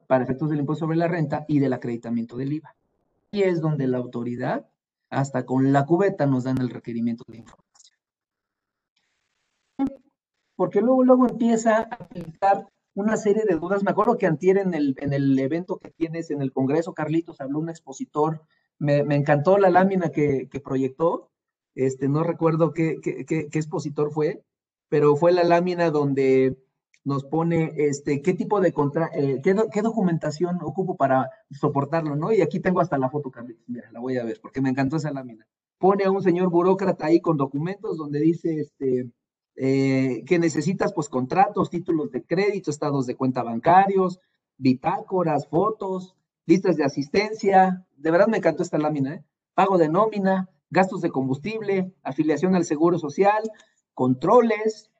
[0.07, 2.75] para efectos del impuesto sobre la renta y del acreditamiento del IVA.
[3.31, 4.67] Y es donde la autoridad,
[5.09, 7.68] hasta con la cubeta, nos dan el requerimiento de información.
[10.59, 13.81] Porque luego, luego empieza a aplicar una serie de dudas.
[13.81, 17.39] Me acuerdo que antier en el, en el evento que tienes en el Congreso, Carlitos,
[17.39, 18.41] habló un expositor.
[18.77, 21.31] Me, me encantó la lámina que, que, proyectó.
[21.75, 24.43] Este, no recuerdo qué, qué, qué, expositor fue,
[24.89, 26.57] pero fue la lámina donde
[27.05, 32.33] nos pone este, qué tipo de contra, eh, qué, qué, documentación ocupo para soportarlo, ¿no?
[32.33, 34.97] Y aquí tengo hasta la foto, Carlitos, mira, la voy a ver, porque me encantó
[34.97, 35.47] esa lámina.
[35.77, 39.09] Pone a un señor burócrata ahí con documentos donde dice, este,
[39.61, 44.21] eh, que necesitas, pues, contratos, títulos de crédito, estados de cuenta bancarios,
[44.57, 47.85] bitácoras, fotos, listas de asistencia.
[47.97, 49.25] De verdad me encantó esta lámina, ¿eh?
[49.55, 53.43] Pago de nómina, gastos de combustible, afiliación al seguro social,
[53.93, 54.91] controles,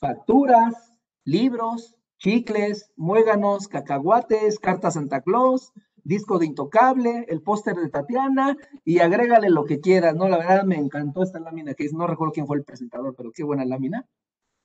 [0.00, 5.72] facturas, libros, chicles, muéganos, cacahuates, carta Santa Claus,
[6.08, 10.26] disco de Intocable, el póster de Tatiana y agrégale lo que quieras, ¿no?
[10.26, 13.30] La verdad me encantó esta lámina que es, no recuerdo quién fue el presentador, pero
[13.30, 14.06] qué buena lámina.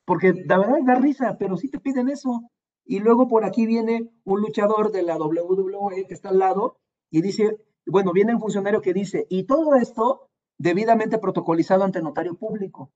[0.05, 2.49] Porque la verdad da risa, pero sí te piden eso.
[2.85, 6.77] Y luego por aquí viene un luchador de la WWE que está al lado
[7.11, 12.35] y dice, bueno, viene un funcionario que dice, y todo esto debidamente protocolizado ante notario
[12.35, 12.89] público.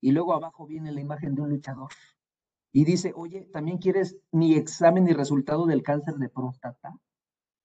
[0.00, 1.90] Y luego abajo viene la imagen de un luchador
[2.72, 6.98] y dice, oye, ¿también quieres mi examen y resultado del cáncer de próstata?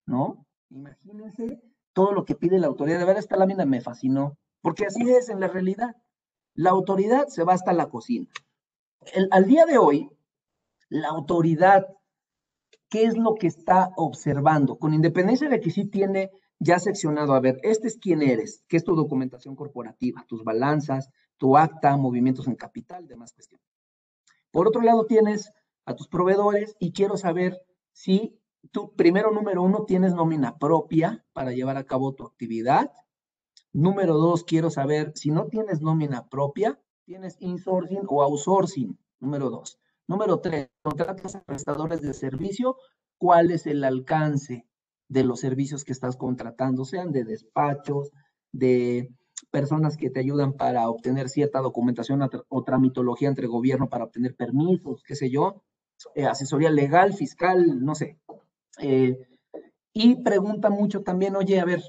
[0.05, 0.45] ¿No?
[0.69, 1.61] Imagínense
[1.93, 2.99] todo lo que pide la autoridad.
[2.99, 5.95] De verdad, esta lámina me fascinó, porque así es en la realidad.
[6.53, 8.27] La autoridad se va hasta la cocina.
[9.31, 10.09] Al día de hoy,
[10.89, 11.85] la autoridad,
[12.89, 14.77] ¿qué es lo que está observando?
[14.77, 18.77] Con independencia de que sí tiene ya seccionado, a ver, este es quién eres, qué
[18.77, 23.65] es tu documentación corporativa, tus balanzas, tu acta, movimientos en capital, demás cuestiones.
[24.51, 25.51] Por otro lado, tienes
[25.85, 27.59] a tus proveedores y quiero saber
[27.91, 28.39] si
[28.71, 32.91] tú, primero, número uno, tienes nómina propia para llevar a cabo tu actividad.
[33.73, 38.97] Número dos, quiero saber si no tienes nómina propia, tienes insourcing o outsourcing.
[39.19, 39.79] Número dos.
[40.07, 42.77] Número tres, contratas a prestadores de servicio.
[43.17, 44.67] ¿Cuál es el alcance
[45.07, 46.85] de los servicios que estás contratando?
[46.85, 48.11] Sean de despachos,
[48.51, 49.11] de
[49.51, 55.03] personas que te ayudan para obtener cierta documentación o tramitología entre gobierno para obtener permisos,
[55.03, 55.63] qué sé yo,
[56.13, 58.19] eh, asesoría legal, fiscal, no sé.
[58.79, 59.17] Eh,
[59.93, 61.81] y pregunta mucho también, oye, a ver,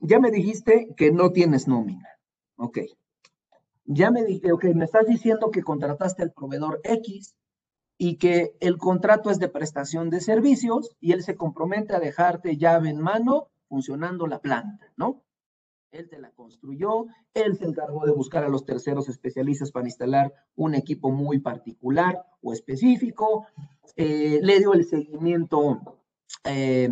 [0.00, 2.08] ya me dijiste que no tienes nómina,
[2.56, 2.78] ok.
[3.84, 7.34] Ya me dije, ok, me estás diciendo que contrataste al proveedor X
[7.98, 12.56] y que el contrato es de prestación de servicios y él se compromete a dejarte
[12.56, 15.22] llave en mano funcionando la planta, ¿no?
[15.90, 20.32] Él te la construyó, él se encargó de buscar a los terceros especialistas para instalar
[20.54, 23.46] un equipo muy particular o específico,
[23.96, 25.97] eh, le dio el seguimiento,
[26.44, 26.90] eh,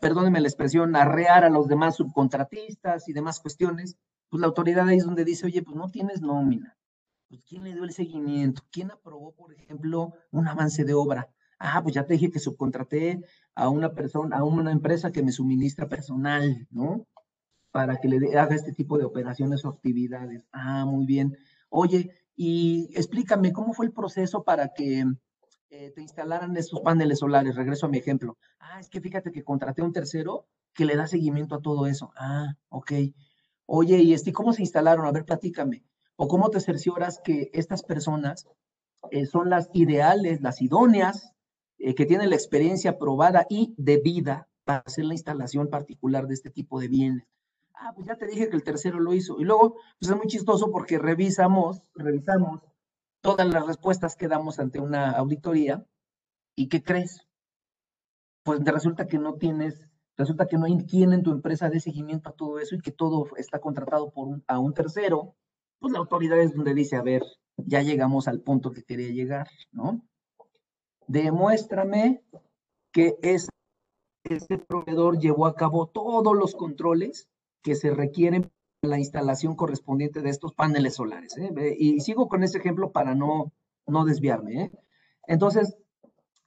[0.00, 3.96] perdónenme la expresión, arrear a los demás subcontratistas y demás cuestiones,
[4.28, 6.76] pues la autoridad ahí es donde dice, oye, pues no tienes nómina.
[7.28, 8.62] Pues, ¿Quién le dio el seguimiento?
[8.70, 11.28] ¿Quién aprobó, por ejemplo, un avance de obra?
[11.58, 15.32] Ah, pues ya te dije que subcontraté a una persona, a una empresa que me
[15.32, 17.06] suministra personal, ¿no?
[17.70, 20.46] para que le haga este tipo de operaciones o actividades.
[20.52, 21.36] Ah, muy bien.
[21.68, 25.04] Oye, y explícame, ¿cómo fue el proceso para que
[25.70, 27.56] eh, te instalaran estos paneles solares?
[27.56, 28.36] Regreso a mi ejemplo.
[28.58, 31.86] Ah, es que fíjate que contraté a un tercero que le da seguimiento a todo
[31.86, 32.12] eso.
[32.16, 32.92] Ah, ok.
[33.66, 35.06] Oye, ¿y este, cómo se instalaron?
[35.06, 35.84] A ver, platícame.
[36.16, 38.48] ¿O cómo te cercioras que estas personas
[39.10, 41.34] eh, son las ideales, las idóneas,
[41.78, 46.50] eh, que tienen la experiencia probada y debida para hacer la instalación particular de este
[46.50, 47.28] tipo de bienes?
[47.78, 49.40] ah, pues ya te dije que el tercero lo hizo.
[49.40, 52.60] Y luego, pues es muy chistoso porque revisamos, revisamos
[53.20, 55.84] todas las respuestas que damos ante una auditoría.
[56.56, 57.26] ¿Y qué crees?
[58.44, 62.30] Pues resulta que no tienes, resulta que no hay quien en tu empresa de seguimiento
[62.30, 65.36] a todo eso y que todo está contratado por un, a un tercero.
[65.78, 67.22] Pues la autoridad es donde dice, a ver,
[67.56, 70.02] ya llegamos al punto que quería llegar, ¿no?
[71.06, 72.22] Demuéstrame
[72.92, 73.48] que ese,
[74.24, 77.28] ese proveedor llevó a cabo todos los controles
[77.62, 78.50] que se requieren
[78.82, 81.36] la instalación correspondiente de estos paneles solares.
[81.36, 81.76] ¿eh?
[81.78, 83.52] Y sigo con ese ejemplo para no,
[83.86, 84.62] no desviarme.
[84.62, 84.72] ¿eh?
[85.26, 85.76] Entonces,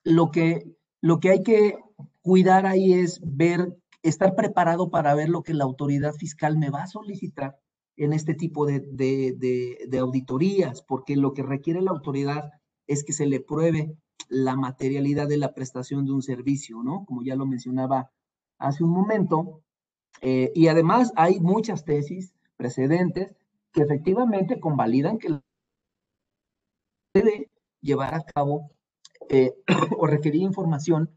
[0.04, 0.64] lo que,
[1.02, 1.78] lo que hay que
[2.22, 6.84] cuidar ahí es ver, estar preparado para ver lo que la autoridad fiscal me va
[6.84, 7.58] a solicitar
[7.98, 12.50] en este tipo de, de, de, de auditorías, porque lo que requiere la autoridad
[12.88, 13.96] es que se le pruebe
[14.30, 17.06] la materialidad de la prestación de un servicio, ¿no?
[17.06, 18.12] Como ya lo mencionaba
[18.58, 19.62] hace un momento.
[20.22, 23.36] Eh, y además hay muchas tesis precedentes
[23.72, 25.40] que efectivamente convalidan que
[27.14, 27.50] debe
[27.82, 28.70] llevar a cabo
[29.30, 29.54] eh,
[29.98, 31.10] o requerir información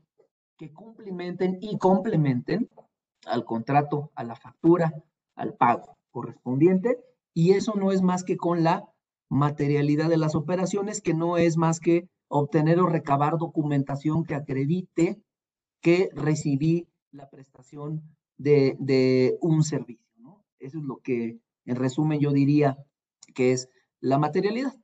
[0.56, 2.70] que cumplimenten y complementen
[3.26, 4.92] al contrato, a la factura,
[5.34, 7.00] al pago correspondiente.
[7.34, 8.88] Y eso no es más que con la
[9.28, 15.20] materialidad de las operaciones, que no es más que obtener o recabar documentación que acredite
[15.80, 18.02] que recibí la prestación
[18.36, 20.04] de, un servicio.
[20.18, 20.44] ¿no?
[20.58, 22.78] Eso es lo que, en resumen, yo diría
[23.34, 23.68] que es
[24.00, 24.74] la materialidad.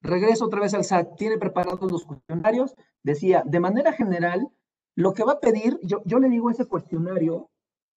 [0.00, 1.16] Regreso otra vez al SAT.
[1.16, 2.74] Tiene preparados los cuestionarios.
[3.02, 4.48] Decía, de manera general,
[4.94, 7.50] lo que va a pedir, yo, yo le digo ese cuestionario,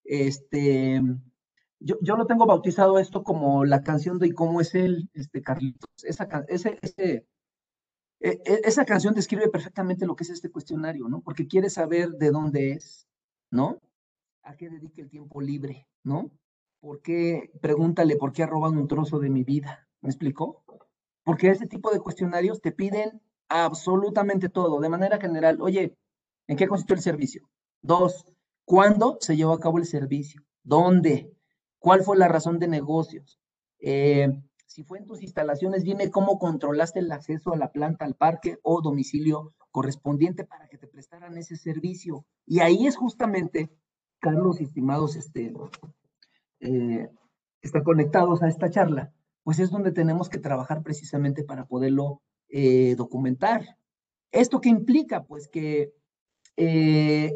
[0.03, 1.01] este,
[1.79, 5.89] yo, yo, lo tengo bautizado esto como la canción de cómo es él, este Carlitos.
[6.03, 6.27] Esa,
[8.23, 11.21] e, e, esa canción describe perfectamente lo que es este cuestionario, ¿no?
[11.21, 13.07] Porque quiere saber de dónde es,
[13.51, 13.81] ¿no?
[14.43, 16.31] ¿A qué dedica el tiempo libre, ¿no?
[16.79, 17.51] ¿Por qué?
[17.61, 19.87] Pregúntale por qué roban un trozo de mi vida.
[20.01, 20.63] ¿Me explicó?
[21.23, 25.61] Porque ese tipo de cuestionarios te piden absolutamente todo, de manera general.
[25.61, 25.97] Oye,
[26.47, 27.49] ¿en qué consistió el servicio?
[27.81, 28.25] Dos,
[28.65, 30.41] ¿cuándo se llevó a cabo el servicio?
[30.63, 31.31] ¿Dónde?
[31.79, 33.39] ¿Cuál fue la razón de negocios?
[33.79, 34.27] Eh,
[34.65, 38.57] si fue en tus instalaciones, dime cómo controlaste el acceso a la planta, al parque
[38.63, 42.25] o domicilio correspondiente para que te prestaran ese servicio.
[42.45, 43.69] Y ahí es justamente,
[44.23, 45.53] Carlos, estimados, este,
[46.61, 47.09] eh,
[47.61, 49.13] están conectados a esta charla,
[49.43, 53.77] pues es donde tenemos que trabajar precisamente para poderlo eh, documentar.
[54.31, 55.25] ¿Esto qué implica?
[55.25, 55.93] Pues que
[56.55, 57.33] eh,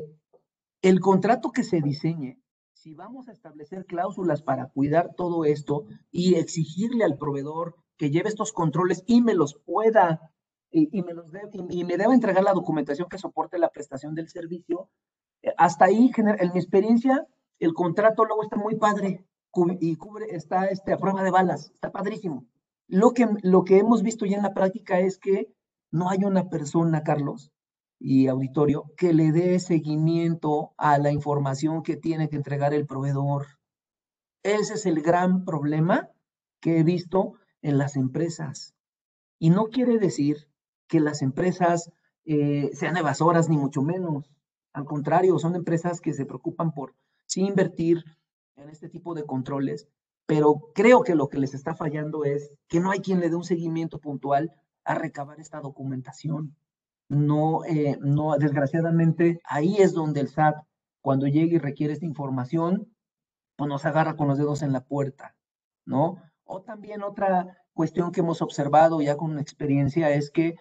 [0.82, 2.40] el contrato que se diseñe
[2.74, 8.30] si vamos a establecer cláusulas para cuidar todo esto y exigirle al proveedor que lleve
[8.30, 10.32] estos controles y me los pueda
[10.72, 11.32] y, me los
[11.70, 14.90] y, me deba entregar la documentación que soporte la prestación del servicio,
[15.58, 17.26] hasta ahí, en mi experiencia,
[17.60, 19.26] el contrato luego está muy padre
[19.80, 22.46] y cubre, está este, a prueba de balas, está padrísimo.
[22.88, 25.52] Lo que, lo que hemos visto ya en la práctica es que
[25.92, 27.52] no hay una persona, Carlos,
[28.00, 33.48] y auditorio que le dé seguimiento a la información que tiene que entregar el proveedor.
[34.44, 36.10] Ese es el gran problema
[36.62, 38.76] que he visto en las empresas.
[39.40, 40.48] Y no quiere decir
[40.88, 41.92] que las empresas
[42.26, 44.30] eh, sean evasoras, ni mucho menos.
[44.78, 46.94] Al contrario, son empresas que se preocupan por
[47.26, 48.04] sí invertir
[48.56, 49.88] en este tipo de controles,
[50.26, 53.36] pero creo que lo que les está fallando es que no hay quien le dé
[53.36, 54.52] un seguimiento puntual
[54.84, 56.56] a recabar esta documentación
[57.10, 60.56] no, eh, no, desgraciadamente, ahí es donde el SAT,
[61.02, 62.94] cuando llega y requiere esta información,
[63.56, 65.36] pues nos agarra con los dedos en la puerta,
[65.86, 66.22] ¿no?
[66.44, 70.56] O también otra cuestión que hemos observado ya con experiencia es que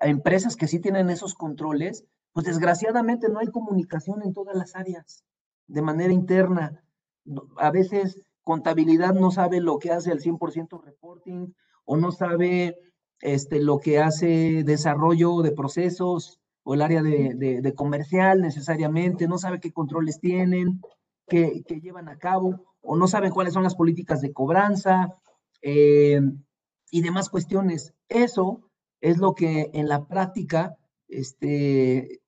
[0.00, 2.04] empresas que sí tienen esos controles,
[2.36, 5.24] pues desgraciadamente no hay comunicación en todas las áreas,
[5.68, 6.84] de manera interna.
[7.56, 11.54] A veces contabilidad no sabe lo que hace el 100% reporting
[11.86, 12.76] o no sabe
[13.22, 19.58] este, lo que hace desarrollo de procesos o el área de, comercial necesariamente, no sabe
[19.58, 20.82] qué controles tienen,
[21.26, 25.16] qué, llevan a cabo, o no saben cuáles son las políticas de cobranza
[25.62, 26.20] eh,
[26.90, 27.94] y demás cuestiones.
[28.10, 28.60] Eso
[29.00, 30.76] es lo que en la práctica,
[31.08, 32.20] este,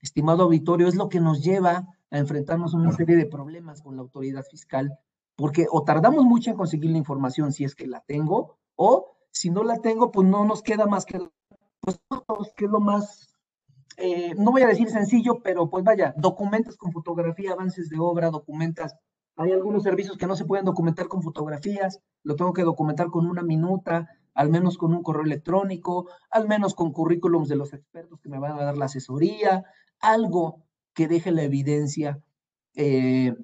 [0.00, 3.96] estimado auditorio, es lo que nos lleva a enfrentarnos a una serie de problemas con
[3.96, 4.98] la autoridad fiscal,
[5.36, 9.50] porque o tardamos mucho en conseguir la información si es que la tengo, o si
[9.50, 11.20] no la tengo, pues no nos queda más que,
[11.80, 12.00] pues,
[12.56, 13.34] que lo más,
[13.96, 18.30] eh, no voy a decir sencillo, pero pues vaya, documentas con fotografía, avances de obra,
[18.30, 18.96] documentas.
[19.36, 23.26] Hay algunos servicios que no se pueden documentar con fotografías, lo tengo que documentar con
[23.26, 28.20] una minuta, al menos con un correo electrónico, al menos con currículums de los expertos
[28.20, 29.64] que me van a dar la asesoría,
[30.00, 30.62] algo
[30.94, 32.20] que deje la evidencia
[32.74, 33.34] eh,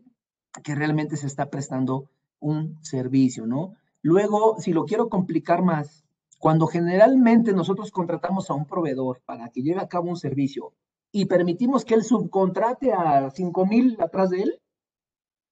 [0.63, 3.75] que realmente se está prestando un servicio, ¿no?
[4.03, 6.05] Luego, si lo quiero complicar más,
[6.39, 10.75] cuando generalmente nosotros contratamos a un proveedor para que lleve a cabo un servicio
[11.11, 14.61] y permitimos que él subcontrate a 5 mil atrás de él,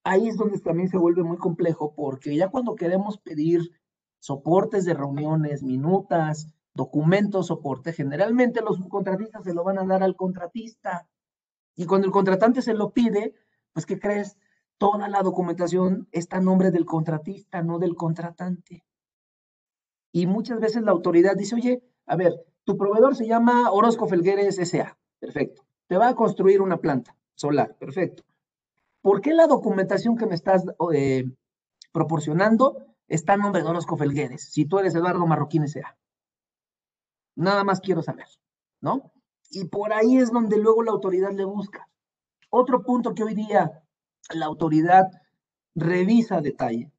[0.04, 3.70] ahí es donde también se vuelve muy complejo porque ya cuando queremos pedir
[4.18, 10.16] soportes de reuniones, minutas, documentos, soporte, generalmente los subcontratistas se lo van a dar al
[10.16, 11.08] contratista.
[11.74, 13.34] Y cuando el contratante se lo pide,
[13.72, 14.36] pues ¿qué crees?
[14.82, 18.84] toda la documentación está a nombre del contratista, no del contratante.
[20.10, 22.32] Y muchas veces la autoridad dice, oye, a ver,
[22.64, 24.98] tu proveedor se llama Orozco Felgueres S.A.
[25.20, 25.62] Perfecto.
[25.86, 27.76] Te va a construir una planta solar.
[27.78, 28.24] Perfecto.
[29.02, 31.30] ¿Por qué la documentación que me estás eh,
[31.92, 35.96] proporcionando está a nombre de Orozco Felgueres si tú eres Eduardo Marroquín S.A.?
[37.34, 38.26] Nada más quiero saber,
[38.80, 39.12] ¿no?
[39.50, 41.88] Y por ahí es donde luego la autoridad le busca.
[42.50, 43.82] Otro punto que hoy día
[44.34, 45.06] la autoridad
[45.74, 46.92] revisa a detalle,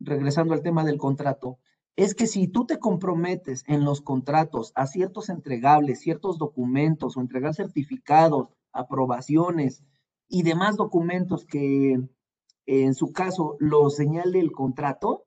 [0.00, 1.58] regresando al tema del contrato,
[1.96, 7.20] es que si tú te comprometes en los contratos a ciertos entregables, ciertos documentos o
[7.20, 9.82] entregar certificados, aprobaciones
[10.28, 12.00] y demás documentos que
[12.66, 15.26] en su caso lo señale el contrato,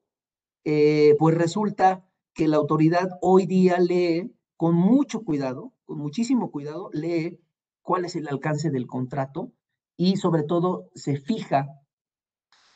[0.64, 6.91] eh, pues resulta que la autoridad hoy día lee con mucho cuidado, con muchísimo cuidado,
[6.93, 7.39] lee
[7.82, 9.51] cuál es el alcance del contrato
[9.97, 11.66] y sobre todo se fija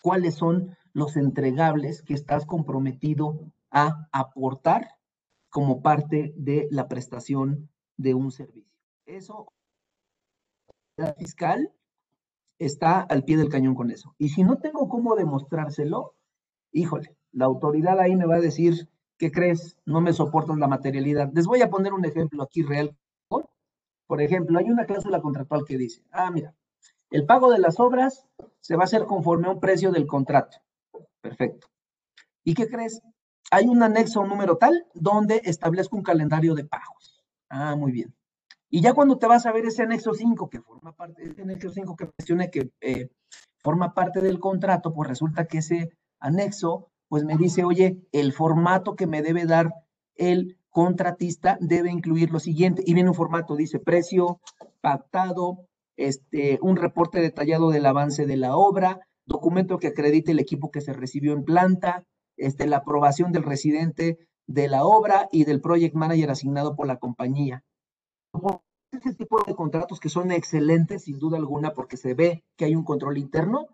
[0.01, 4.97] cuáles son los entregables que estás comprometido a aportar
[5.51, 8.73] como parte de la prestación de un servicio.
[9.05, 9.53] Eso,
[10.97, 11.71] la fiscal
[12.57, 14.15] está al pie del cañón con eso.
[14.17, 16.15] Y si no tengo cómo demostrárselo,
[16.71, 19.77] híjole, la autoridad ahí me va a decir, ¿qué crees?
[19.85, 21.31] No me soportas la materialidad.
[21.33, 22.95] Les voy a poner un ejemplo aquí real.
[24.07, 26.53] Por ejemplo, hay una cláusula contractual que dice, ah, mira,
[27.09, 28.27] el pago de las obras
[28.59, 30.57] se va a hacer conforme a un precio del contrato.
[31.21, 31.67] Perfecto.
[32.43, 33.01] ¿Y qué crees?
[33.51, 37.23] Hay un anexo número tal donde establezco un calendario de pagos.
[37.49, 38.13] Ah, muy bien.
[38.69, 41.69] Y ya cuando te vas a ver ese anexo 5 que forma parte, ese anexo
[41.69, 43.09] 5 que mencioné que eh,
[43.59, 48.95] forma parte del contrato, pues resulta que ese anexo, pues me dice, oye, el formato
[48.95, 49.73] que me debe dar
[50.15, 52.83] el contratista debe incluir lo siguiente.
[52.85, 54.39] Y viene un formato, dice precio,
[54.81, 60.71] pactado, este, un reporte detallado del avance de la obra, documento que acredite el equipo
[60.71, 62.03] que se recibió en planta,
[62.37, 66.97] este, la aprobación del residente de la obra y del project manager asignado por la
[66.97, 67.63] compañía.
[68.91, 72.75] Ese tipo de contratos que son excelentes, sin duda alguna, porque se ve que hay
[72.75, 73.67] un control interno,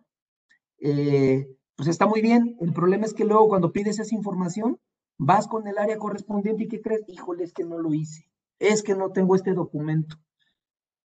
[0.79, 2.57] eh, pues está muy bien.
[2.59, 4.79] El problema es que luego cuando pides esa información,
[5.17, 7.03] vas con el área correspondiente y ¿qué crees?
[7.07, 8.29] Híjole, es que no lo hice.
[8.59, 10.17] Es que no tengo este documento.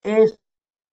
[0.02, 0.38] Es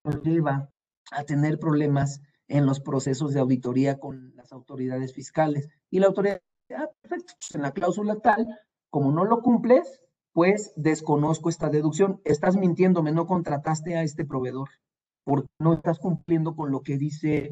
[0.03, 0.69] nos lleva
[1.11, 5.69] a tener problemas en los procesos de auditoría con las autoridades fiscales.
[5.89, 6.41] Y la autoridad,
[6.76, 8.47] ah, perfecto, pues en la cláusula tal,
[8.89, 10.01] como no lo cumples,
[10.34, 12.22] pues desconozco esta deducción.
[12.26, 14.69] Estás mintiéndome, no contrataste a este proveedor,
[15.24, 17.51] porque no estás cumpliendo con lo que dice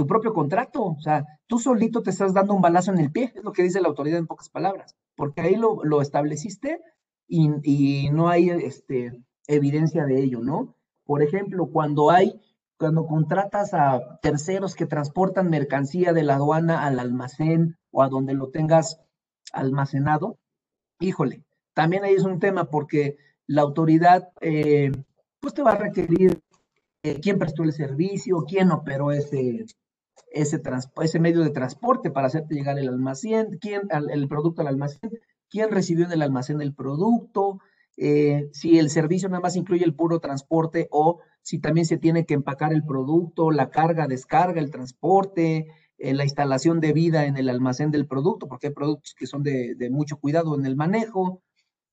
[0.00, 0.82] tu propio contrato.
[0.82, 3.62] O sea, tú solito te estás dando un balazo en el pie, es lo que
[3.62, 6.80] dice la autoridad en pocas palabras, porque ahí lo, lo estableciste
[7.28, 10.74] y, y, no hay este, evidencia de ello, ¿no?
[11.04, 12.40] Por ejemplo, cuando hay,
[12.78, 18.32] cuando contratas a terceros que transportan mercancía de la aduana al almacén o a donde
[18.32, 19.02] lo tengas
[19.52, 20.38] almacenado,
[20.98, 21.44] híjole,
[21.74, 24.92] también ahí es un tema porque la autoridad eh,
[25.40, 26.40] pues te va a requerir
[27.02, 29.66] eh, quién prestó el servicio, quién operó ese,
[30.30, 30.62] ese,
[31.02, 35.10] ese medio de transporte para hacerte llegar el almacén, quién el producto al almacén,
[35.48, 37.60] quién recibió en el almacén el producto,
[37.96, 42.24] eh, si el servicio nada más incluye el puro transporte o si también se tiene
[42.24, 45.66] que empacar el producto, la carga, descarga, el transporte,
[45.98, 49.42] eh, la instalación de vida en el almacén del producto, porque hay productos que son
[49.42, 51.42] de, mucho cuidado en el manejo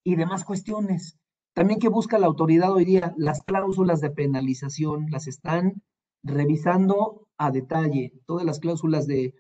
[0.02, 1.18] y demás cuestiones.
[1.54, 5.82] También que busca la autoridad hoy día, las cláusulas de penalización las están
[6.24, 9.34] revisando a detalle, todas las cláusulas de,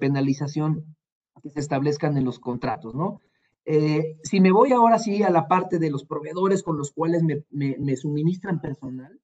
[0.00, 0.96] penalización
[1.42, 3.20] que se establezcan en los contratos, ¿no?
[3.64, 7.22] Eh, si me voy ahora sí a la parte de los proveedores con los cuales
[7.24, 9.20] me, suministran personal,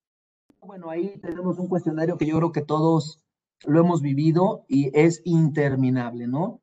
[0.60, 3.20] bueno, ahí tenemos un cuestionario que yo creo que todos
[3.64, 6.60] lo hemos vivido y es interminable, ¿no?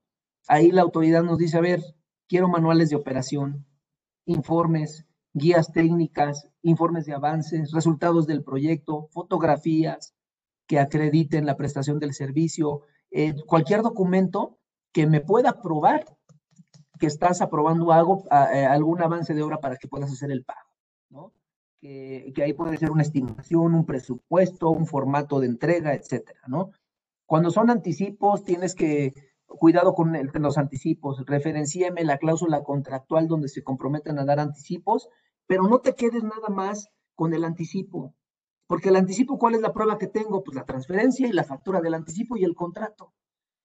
[0.48, 1.82] Ahí la autoridad nos dice, a ver,
[2.28, 3.66] quiero manuales de operación,
[4.26, 10.14] informes, guías técnicas, informes de avances, resultados del proyecto, fotografías
[10.68, 14.60] que acrediten la prestación del servicio, eh, cualquier documento
[14.92, 16.06] que me pueda probar
[17.00, 21.34] que estás aprobando algo, eh, algún avance de obra para que puedas hacer el pago.
[21.82, 26.42] Que, ahí puede ser una estimación, un presupuesto, un formato de entrega, etcétera.
[27.26, 29.14] Cuando son anticipos, tienes que,
[29.58, 35.10] cuidado con los anticipos, referencieme la cláusula contractual donde se comprometen a dar anticipos,
[35.48, 38.14] pero no te quedes nada más con el anticipo,
[38.70, 40.44] porque el anticipo, ¿cuál es la prueba que tengo?
[40.44, 43.16] Pues la transferencia y la factura del anticipo y el contrato.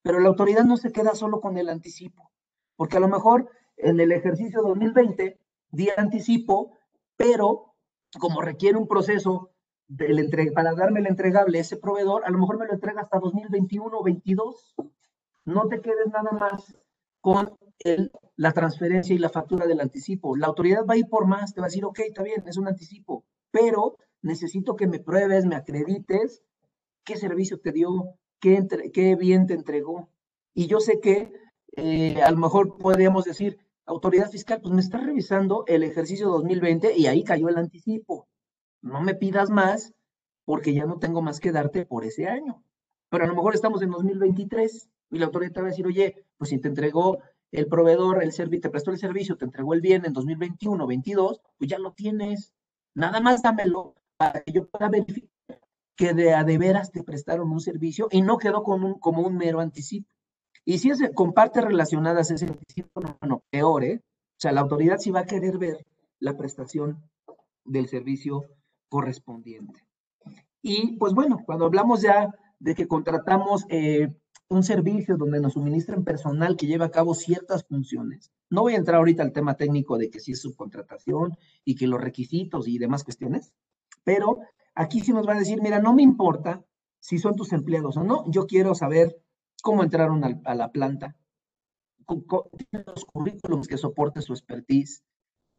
[0.01, 2.33] Pero la autoridad no se queda solo con el anticipo.
[2.75, 5.39] Porque a lo mejor en el ejercicio 2020
[5.71, 6.79] di anticipo,
[7.17, 7.75] pero
[8.19, 9.51] como requiere un proceso
[10.55, 13.99] para darme el entregable a ese proveedor, a lo mejor me lo entrega hasta 2021
[13.99, 14.75] o 22.
[15.45, 16.77] No te quedes nada más
[17.21, 17.57] con
[18.37, 20.37] la transferencia y la factura del anticipo.
[20.37, 22.57] La autoridad va a ir por más, te va a decir, ok, está bien, es
[22.57, 26.43] un anticipo, pero necesito que me pruebes, me acredites
[27.05, 30.09] qué servicio te dio, qué, qué bien te entregó.
[30.55, 31.33] Y yo sé que
[31.77, 36.97] eh, a lo mejor podríamos decir, autoridad fiscal, pues me está revisando el ejercicio 2020
[36.97, 38.29] y ahí cayó el anticipo.
[38.81, 39.93] No me pidas más
[40.45, 42.63] porque ya no tengo más que darte por ese año.
[43.11, 46.27] Pero a lo mejor estamos en 2023 y la autoridad te va a decir, oye,
[46.37, 47.19] pues si te entregó
[47.53, 51.41] el proveedor, el servicio, te prestó el servicio, te entregó el bien en 2021, 22,
[51.59, 52.53] pues ya lo tienes.
[52.95, 55.31] Nada más dámelo para que yo pueda verificar
[55.97, 59.23] que de a de veras te prestaron un servicio y no quedó como un, como
[59.23, 60.09] un mero anticipo.
[60.65, 64.01] Y si es con partes relacionadas ese anticipo, no, no, peor, ¿eh?
[64.03, 65.87] O sea, la autoridad sí va a querer ver
[66.19, 67.03] la prestación
[67.65, 68.45] del servicio
[68.89, 69.87] correspondiente.
[70.63, 74.09] Y pues bueno, cuando hablamos ya de que contratamos eh,
[74.49, 78.33] un servicio donde nos suministren personal que lleve a cabo ciertas funciones.
[78.51, 81.87] No voy a entrar ahorita al tema técnico de que si es subcontratación y que
[81.87, 83.53] los requisitos y demás cuestiones,
[84.05, 84.41] pero
[84.75, 86.65] aquí sí nos va a decir, mira, no me importa
[87.01, 89.21] si son tus empleados o no, yo quiero saber
[89.63, 91.17] cómo entraron a, la planta,
[92.07, 95.05] los currículums que soporte su expertise,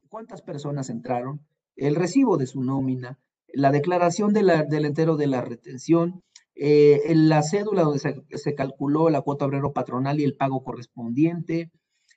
[0.10, 5.42] cuántas personas entraron, el recibo de su nómina, la declaración de del entero de la
[5.42, 6.24] retención,
[6.56, 11.72] eh, la cédula donde se, calculó la cuota obrero patronal y el pago correspondiente,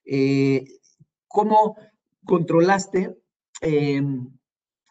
[0.04, 0.64] eh,
[1.26, 1.76] cómo
[2.24, 3.16] controlaste
[3.60, 4.28] em,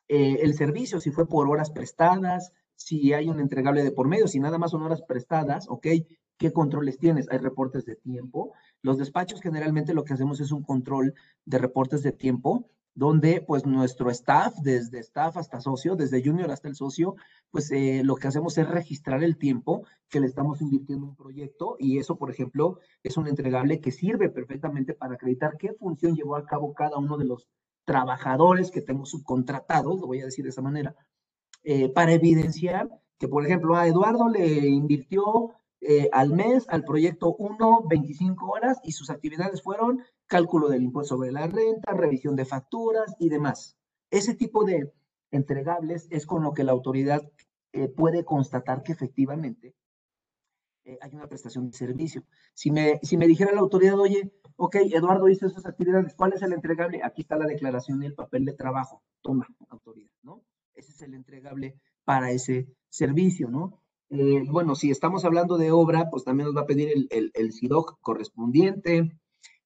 [0.10, 4.28] eh, el servicio, si fue por horas prestadas, si hay un entregable de por medio,
[4.28, 5.88] si nada más son horas prestadas, ¿ok?
[6.38, 7.28] ¿Qué controles tienes?
[7.32, 8.54] Hay reportes de tiempo.
[8.84, 13.64] Los despachos generalmente lo que hacemos es un control de reportes de tiempo donde pues
[13.68, 17.16] nuestro staff, desde staff hasta socio, desde junior hasta el socio,
[17.52, 21.16] pues eh, lo que hacemos es registrar el tiempo que le estamos invirtiendo en un
[21.16, 26.16] proyecto y eso, por ejemplo, es un entregable que sirve perfectamente para acreditar qué función
[26.16, 27.48] llevó a cabo cada uno de los
[27.86, 30.96] trabajadores que tengo subcontratados, lo voy a decir de esa manera,
[31.64, 32.90] eh, para evidenciar
[33.20, 38.80] que, por ejemplo, a Eduardo le invirtió eh, al mes al proyecto 1, 25 horas
[38.84, 43.78] y sus actividades fueron cálculo del impuesto sobre la renta, revisión de facturas y demás.
[44.12, 44.94] Ese tipo de
[45.32, 47.22] entregables es con lo que la autoridad
[47.74, 49.76] eh, puede constatar que efectivamente
[50.86, 52.24] eh, hay una prestación de servicio.
[52.54, 56.42] Si me, si me dijera la autoridad, oye, ok, Eduardo hizo esas actividades, ¿cuál es
[56.42, 57.02] el entregable?
[57.04, 59.04] Aquí está la declaración y el papel de trabajo.
[59.22, 60.44] Toma, autoridad, ¿no?
[60.76, 63.82] Ese es el entregable para ese servicio, ¿no?
[64.10, 67.32] Eh, bueno, si estamos hablando de obra, pues también nos va a pedir el, el,
[67.34, 69.12] el SIDOC correspondiente,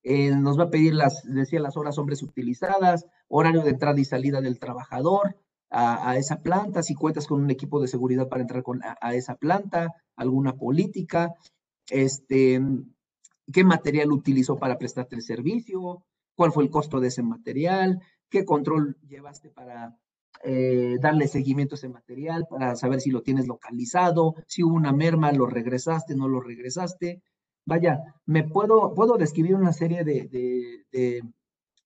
[0.03, 4.05] eh, nos va a pedir las, decía, las horas hombres utilizadas, horario de entrada y
[4.05, 5.37] salida del trabajador
[5.71, 9.35] a, esa planta, si cuentas con un equipo de seguridad para entrar con, a, esa
[9.35, 11.33] planta, alguna política,
[11.89, 12.61] este,
[13.53, 16.03] qué material utilizó para prestarte el servicio,
[16.35, 19.97] cuál fue el costo de ese material, qué control llevaste para
[20.43, 24.91] eh, darle seguimiento a ese material, para saber si lo tienes localizado, si hubo una
[24.91, 27.21] merma, lo regresaste, no lo regresaste,
[27.65, 31.21] vaya, me puedo, puedo describir una serie de,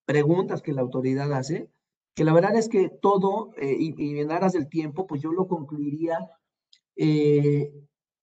[0.06, 1.70] preguntas que la autoridad hace,
[2.14, 5.48] que la verdad es que todo, eh, y, en aras del tiempo, pues yo lo
[5.48, 6.20] concluiría
[6.96, 7.74] eh,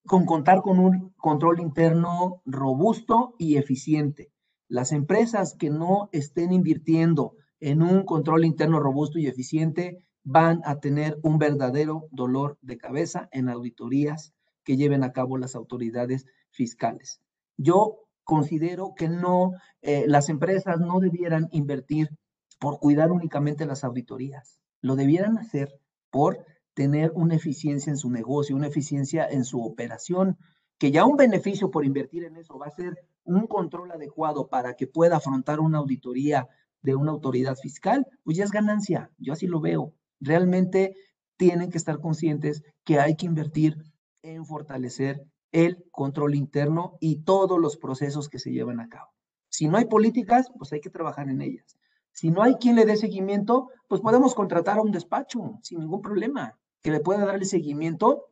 [0.07, 4.33] con contar con un control interno robusto y eficiente.
[4.69, 10.81] Las empresas que no estén invirtiendo en un control interno robusto y eficiente van a
[10.81, 14.33] tener un verdadero dolor de cabeza en auditorías
[14.65, 17.21] que lleven a cabo las autoridades fiscales.
[17.57, 22.11] Yo considero que no, eh, las empresas no debieran invertir
[22.59, 25.81] por cuidar únicamente las auditorías, lo debieran hacer
[26.11, 26.45] por
[26.75, 30.39] tener una eficiencia en su negocio, una eficiencia en su operación,
[30.79, 34.75] que ya un beneficio por invertir en eso va a ser un control adecuado para
[34.75, 36.49] que pueda afrontar una auditoría
[36.83, 39.95] de una autoridad fiscal, pues ya es ganancia, yo así lo veo.
[40.21, 40.95] Realmente
[41.37, 43.77] tienen que estar conscientes que hay que invertir
[44.23, 49.13] en fortalecer el control interno y todos los procesos que se llevan a cabo.
[49.49, 51.79] Si no hay políticas, pues hay que trabajar en ellas.
[52.13, 56.03] Si no hay quien le dé seguimiento, pues podemos contratar a un despacho sin ningún
[56.03, 58.29] problema, que le pueda dar el seguimiento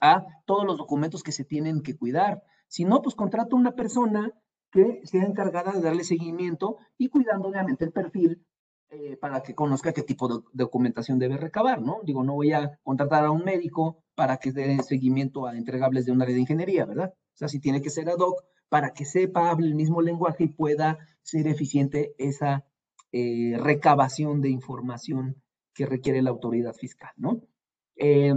[0.00, 2.42] a todos los documentos que se tienen que cuidar.
[2.66, 4.32] Si no, pues contrato a una persona
[4.70, 8.44] que sea encargada de darle seguimiento y cuidando obviamente el perfil
[8.96, 11.98] eh, para que conozca qué tipo de documentación debe recabar, ¿no?
[12.04, 16.12] Digo, no voy a contratar a un médico para que dé seguimiento a entregables de
[16.12, 17.12] un área de ingeniería, ¿verdad?
[17.12, 20.44] O sea, si tiene que ser ad hoc para que sepa, hable el mismo lenguaje
[20.44, 22.64] y pueda ser eficiente esa
[23.10, 25.42] eh, recabación de información
[25.74, 27.42] que requiere la autoridad fiscal, ¿no?
[27.96, 28.34] Eh,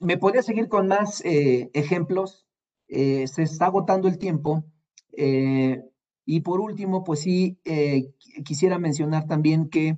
[0.00, 2.46] me podría seguir con más ejemplos.
[2.88, 4.64] se está agotando el tiempo.
[6.28, 8.12] Y por último, pues sí, eh,
[8.44, 9.96] quisiera mencionar también que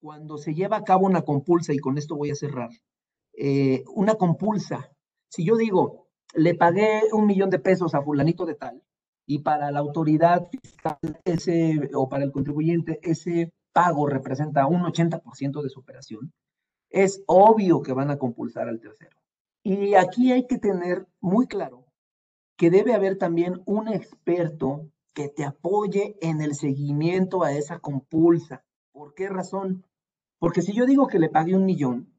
[0.00, 2.70] cuando se lleva a cabo una compulsa, y con esto voy a cerrar,
[3.36, 4.92] eh, una compulsa,
[5.28, 8.82] si yo digo, le pagué un millón de pesos a fulanito de tal,
[9.26, 15.60] y para la autoridad fiscal ese, o para el contribuyente ese pago representa un 80%
[15.60, 16.32] de su operación,
[16.88, 19.16] es obvio que van a compulsar al tercero.
[19.64, 21.86] Y aquí hay que tener muy claro
[22.56, 28.64] que debe haber también un experto que te apoye en el seguimiento a esa compulsa.
[28.92, 29.86] ¿Por qué razón?
[30.38, 32.12] Porque si yo digo que le pague un millón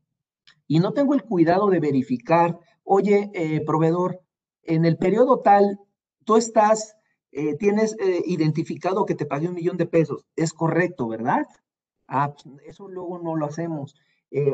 [0.66, 4.22] y no tengo el cuidado de verificar, oye, eh, proveedor,
[4.64, 5.80] en el periodo tal,
[6.24, 6.96] tú estás,
[7.32, 10.26] eh, tienes eh, identificado que te pagué un millón de pesos.
[10.36, 11.46] Es correcto, ¿verdad?
[12.08, 13.96] Ah, pues, eso luego no lo hacemos.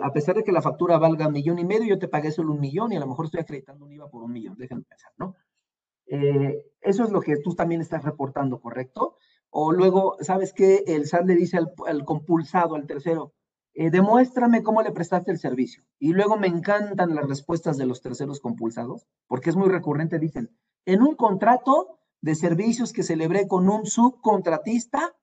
[0.03, 2.53] a pesar de que la factura valga un millón y medio, yo te pagué solo
[2.53, 4.55] un millón y a lo mejor estoy acreditando un IVA por un millón.
[4.57, 5.35] Déjenme pensar, ¿no?
[6.81, 9.17] Eso es lo que tú también estás reportando, ¿correcto?
[9.49, 10.83] O luego, ¿sabes qué?
[10.87, 13.33] El SAT le dice al, al compulsado, al tercero,
[13.73, 15.83] eh, demuéstrame cómo le prestaste el servicio.
[15.97, 20.49] Y luego me encantan las respuestas de los terceros compulsados, porque es muy recurrente, dicen,
[20.85, 25.15] en un contrato de servicios que celebré con un subcontratista,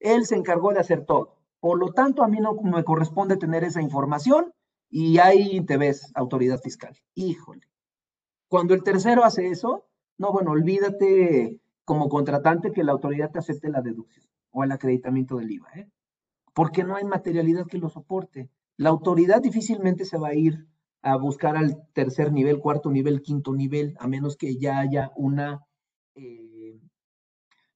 [0.00, 1.36] él se encargó de hacer todo.
[1.60, 4.52] Por lo tanto, a mí no me corresponde tener esa información
[4.90, 6.98] y ahí te ves, autoridad fiscal.
[7.14, 7.68] Híjole.
[8.48, 9.86] Cuando el tercero hace eso,
[10.18, 15.36] no, bueno, olvídate como contratante que la autoridad te acepte la deducción o el acreditamiento
[15.36, 15.68] del IVA.
[15.74, 15.88] ¿eh?
[16.54, 18.50] porque no hay materialidad que lo soporte.
[18.76, 20.66] La autoridad difícilmente se va a ir
[21.02, 25.60] a buscar al tercer nivel, cuarto nivel, quinto nivel, a menos que ya haya una,
[26.14, 26.78] eh,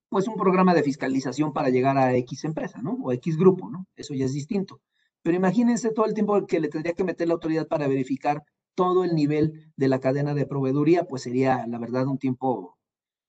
[0.08, 2.96] pues un programa de fiscalización para llegar a X empresa, ¿no?
[3.02, 3.86] O X grupo, ¿no?
[3.96, 4.80] Eso ya es distinto.
[5.22, 8.44] Pero imagínense todo el tiempo que le tendría que meter la autoridad para verificar
[8.76, 12.78] todo el nivel de la cadena de proveeduría, pues sería, la verdad, un tiempo,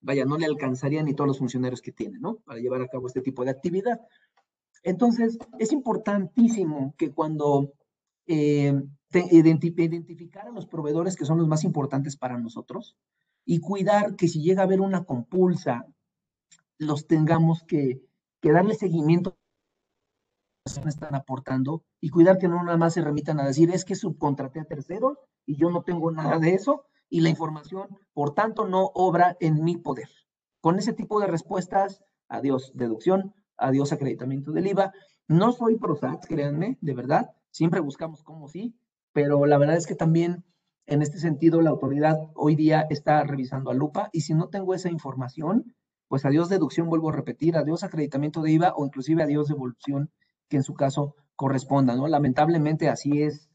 [0.02, 2.36] vaya, no le alcanzaría ni todos los funcionarios que tiene, ¿no?
[2.46, 4.00] Para llevar a cabo este tipo de actividad.
[4.84, 7.74] Entonces, es importantísimo que cuando
[8.28, 8.74] eh,
[9.32, 12.96] identificar a los proveedores que son los más importantes para nosotros
[13.46, 15.86] y cuidar que si llega a haber una compulsa,
[16.78, 18.04] los tengamos que,
[18.44, 19.38] darle seguimiento
[20.86, 24.62] están aportando y cuidar que no nada más se remitan a decir es que subcontraté
[24.62, 25.18] a terceros
[25.48, 29.64] y yo no tengo nada de eso y la información, por tanto, no obra en
[29.64, 30.10] mi poder.
[30.62, 34.92] Con ese tipo de respuestas, adiós, deducción, adiós acreditamiento del IVA.
[35.28, 38.76] No soy PROSAT, créanme, de verdad, siempre buscamos cómo sí,
[39.14, 40.44] pero la verdad es que también
[40.86, 44.74] en este sentido la autoridad hoy día está revisando a lupa y si no tengo
[44.74, 45.76] esa información,
[46.08, 50.12] pues adiós deducción, vuelvo a repetir, adiós acreditamiento de IVA o inclusive adiós devolución
[50.50, 52.08] que en su caso corresponda, ¿no?
[52.08, 53.50] Lamentablemente así es,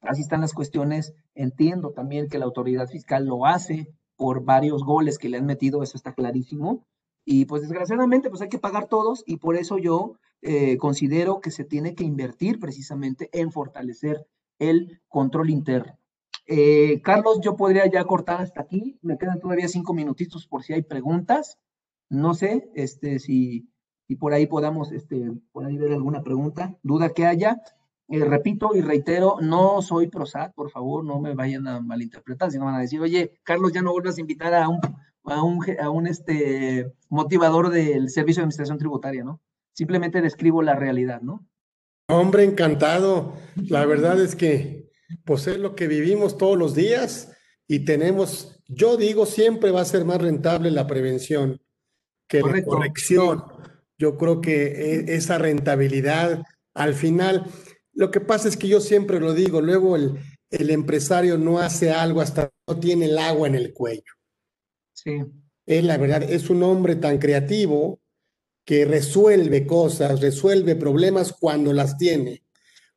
[0.00, 1.14] así están las cuestiones.
[1.34, 5.82] Entiendo también que la autoridad fiscal lo hace por varios goles que le han metido,
[5.82, 6.84] eso está clarísimo,
[7.24, 11.50] y pues desgraciadamente pues hay que pagar todos y por eso yo eh, considero que
[11.50, 14.26] se tiene que invertir precisamente en fortalecer
[14.58, 15.98] el control interno.
[16.46, 18.98] Eh, Carlos, yo podría ya cortar hasta aquí.
[19.02, 21.58] Me quedan todavía cinco minutitos por si hay preguntas.
[22.08, 23.68] No sé este, si,
[24.06, 27.60] si por ahí podamos este, por ahí ver alguna pregunta, duda que haya.
[28.08, 32.64] Eh, repito y reitero, no soy PROSAT, por favor, no me vayan a malinterpretar, sino
[32.64, 34.80] van a decir, oye, Carlos, ya no vuelvas a invitar a un
[35.30, 39.40] a un, a un este, motivador del Servicio de Administración Tributaria, ¿no?
[39.72, 41.46] Simplemente describo la realidad, ¿no?
[42.08, 43.34] Hombre, encantado.
[43.68, 44.90] La verdad es que,
[45.24, 47.32] pues es lo que vivimos todos los días
[47.66, 51.60] y tenemos, yo digo, siempre va a ser más rentable la prevención
[52.26, 53.44] que la corrección.
[53.98, 56.42] Yo creo que e, esa rentabilidad,
[56.74, 57.46] al final,
[57.98, 60.20] lo que pasa es que yo siempre lo digo, luego el,
[60.50, 64.12] el empresario no hace algo hasta no tiene el agua en el cuello.
[64.92, 65.20] Sí.
[65.66, 67.98] Es la verdad, es un hombre tan creativo
[68.64, 72.44] que resuelve cosas, resuelve problemas cuando las tiene.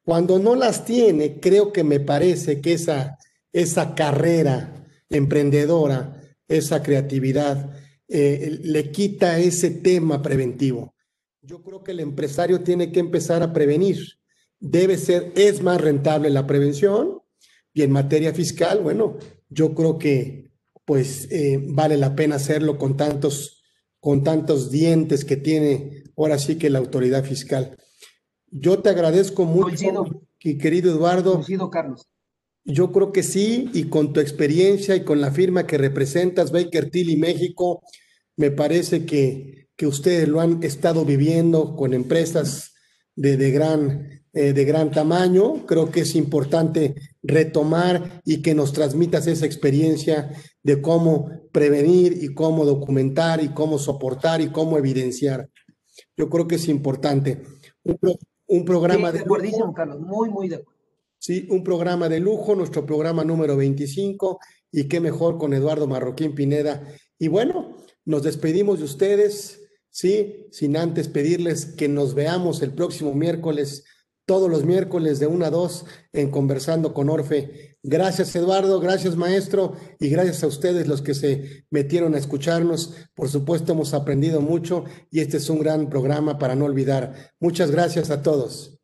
[0.04, 3.18] Cuando no las tiene, creo que me parece que esa,
[3.52, 7.76] esa carrera emprendedora, esa creatividad,
[8.08, 10.94] eh, le quita ese tema preventivo.
[11.42, 14.21] Yo creo que el empresario tiene que empezar a prevenir.
[14.62, 17.20] Debe ser, es más rentable la prevención
[17.74, 19.18] y en materia fiscal, bueno,
[19.50, 20.52] yo creo que
[20.86, 23.64] pues eh, vale la pena hacerlo con tantos,
[24.00, 27.78] con tantos dientes que tiene ahora sí que la autoridad fiscal.
[28.52, 30.06] Yo te agradezco mucho,
[30.40, 31.34] querido Eduardo.
[31.34, 32.08] Coincido, Carlos.
[32.64, 36.92] Yo creo que sí, y con tu experiencia y con la firma que representas, Baker
[36.92, 37.82] Tilly México,
[38.36, 42.74] me parece que, que ustedes lo han estado viviendo con empresas
[43.16, 45.66] de, de gran eh, de gran tamaño.
[45.66, 50.32] Creo que es importante retomar y que nos transmitas esa experiencia
[50.64, 55.50] de cómo prevenir y cómo documentar y cómo soportar y cómo evidenciar.
[56.16, 57.42] Yo creo que es importante.
[58.48, 59.26] Un, programa de, de
[59.76, 60.80] Carlos, muy, muy de acuerdo.
[61.18, 64.40] Sí, un programa de lujo, nuestro programa número 25,
[64.72, 66.84] y qué mejor con Eduardo Marroquín Pineda.
[67.20, 73.14] Y bueno, nos despedimos de ustedes, sí, sin antes pedirles que nos veamos el próximo
[73.14, 73.84] miércoles,
[74.26, 77.78] todos los miércoles de 1 a 2 en Conversando con Orfe.
[77.84, 82.96] Gracias Eduardo, gracias maestro y gracias a ustedes los que se metieron a escucharnos.
[83.16, 87.32] Por supuesto hemos aprendido mucho y este es un gran programa para no olvidar.
[87.40, 88.81] Muchas gracias a todos.